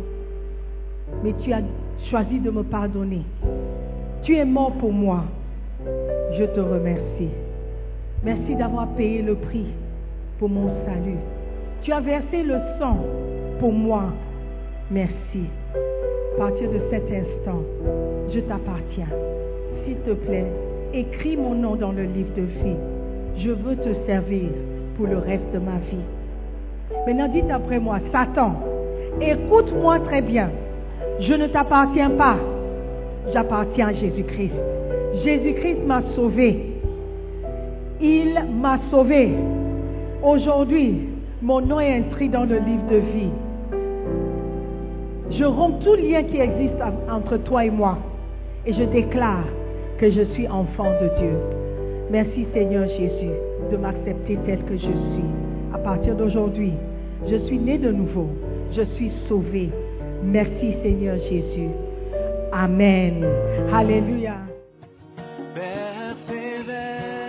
mais 1.23 1.33
tu 1.43 1.51
as 1.51 1.61
choisi 2.11 2.39
de 2.39 2.51
me 2.51 2.61
pardonner. 2.63 3.23
Tu 4.23 4.35
es 4.35 4.45
mort 4.45 4.73
pour 4.73 4.93
moi. 4.93 5.23
Je 6.37 6.43
te 6.43 6.59
remercie. 6.59 7.29
Merci 8.23 8.55
d'avoir 8.55 8.87
payé 8.89 9.21
le 9.23 9.33
prix 9.35 9.65
pour 10.37 10.49
mon 10.49 10.69
salut. 10.85 11.17
Tu 11.83 11.93
as 11.93 12.01
versé 12.01 12.43
le 12.43 12.55
sang 12.79 12.97
pour 13.59 13.71
moi. 13.71 14.03
Merci. 14.91 15.45
À 16.35 16.39
partir 16.39 16.69
de 16.69 16.79
cet 16.89 17.03
instant, 17.05 17.61
je 18.33 18.39
t'appartiens. 18.41 19.07
S'il 19.83 19.95
te 19.97 20.11
plaît, 20.11 20.51
écris 20.93 21.37
mon 21.37 21.55
nom 21.55 21.75
dans 21.75 21.91
le 21.91 22.03
livre 22.03 22.33
de 22.35 22.41
vie. 22.41 22.77
Je 23.37 23.51
veux 23.51 23.75
te 23.77 23.93
servir 24.05 24.49
pour 24.97 25.07
le 25.07 25.17
reste 25.17 25.51
de 25.53 25.59
ma 25.59 25.77
vie. 25.89 26.03
Maintenant, 27.07 27.27
dites 27.29 27.49
après 27.49 27.79
moi, 27.79 27.99
Satan, 28.11 28.53
écoute-moi 29.21 29.99
très 30.01 30.21
bien. 30.21 30.49
Je 31.21 31.33
ne 31.33 31.47
t'appartiens 31.47 32.09
pas. 32.11 32.35
J'appartiens 33.33 33.89
à 33.89 33.93
Jésus-Christ. 33.93 34.53
Jésus-Christ 35.23 35.79
m'a 35.85 36.01
sauvé. 36.15 36.75
Il 38.01 38.33
m'a 38.61 38.79
sauvé. 38.91 39.29
Aujourd'hui, 40.23 41.08
mon 41.41 41.61
nom 41.61 41.79
est 41.79 41.93
inscrit 41.93 42.29
dans 42.29 42.43
le 42.43 42.57
livre 42.57 42.87
de 42.91 42.97
vie. 42.97 43.31
Je 45.31 45.45
romps 45.45 45.79
tout 45.83 45.95
lien 45.95 46.23
qui 46.23 46.37
existe 46.37 46.81
entre 47.09 47.37
toi 47.37 47.65
et 47.65 47.69
moi. 47.69 47.97
Et 48.65 48.73
je 48.73 48.83
déclare 48.83 49.45
que 49.99 50.11
je 50.11 50.21
suis 50.33 50.47
enfant 50.47 50.91
de 51.01 51.19
Dieu. 51.19 51.33
Merci 52.11 52.45
Seigneur 52.53 52.87
Jésus 52.89 53.31
de 53.71 53.77
m'accepter 53.77 54.37
tel 54.45 54.59
que 54.65 54.75
je 54.75 54.81
suis. 54.81 55.29
À 55.73 55.77
partir 55.77 56.15
d'aujourd'hui, 56.15 56.73
je 57.29 57.37
suis 57.45 57.57
né 57.57 57.77
de 57.77 57.91
nouveau. 57.91 58.27
Je 58.73 58.81
suis 58.95 59.11
sauvé. 59.27 59.69
Merci 60.23 60.73
Seigneur 60.83 61.17
Jésus. 61.29 61.69
Amen. 62.51 63.23
Alléluia. 63.71 64.28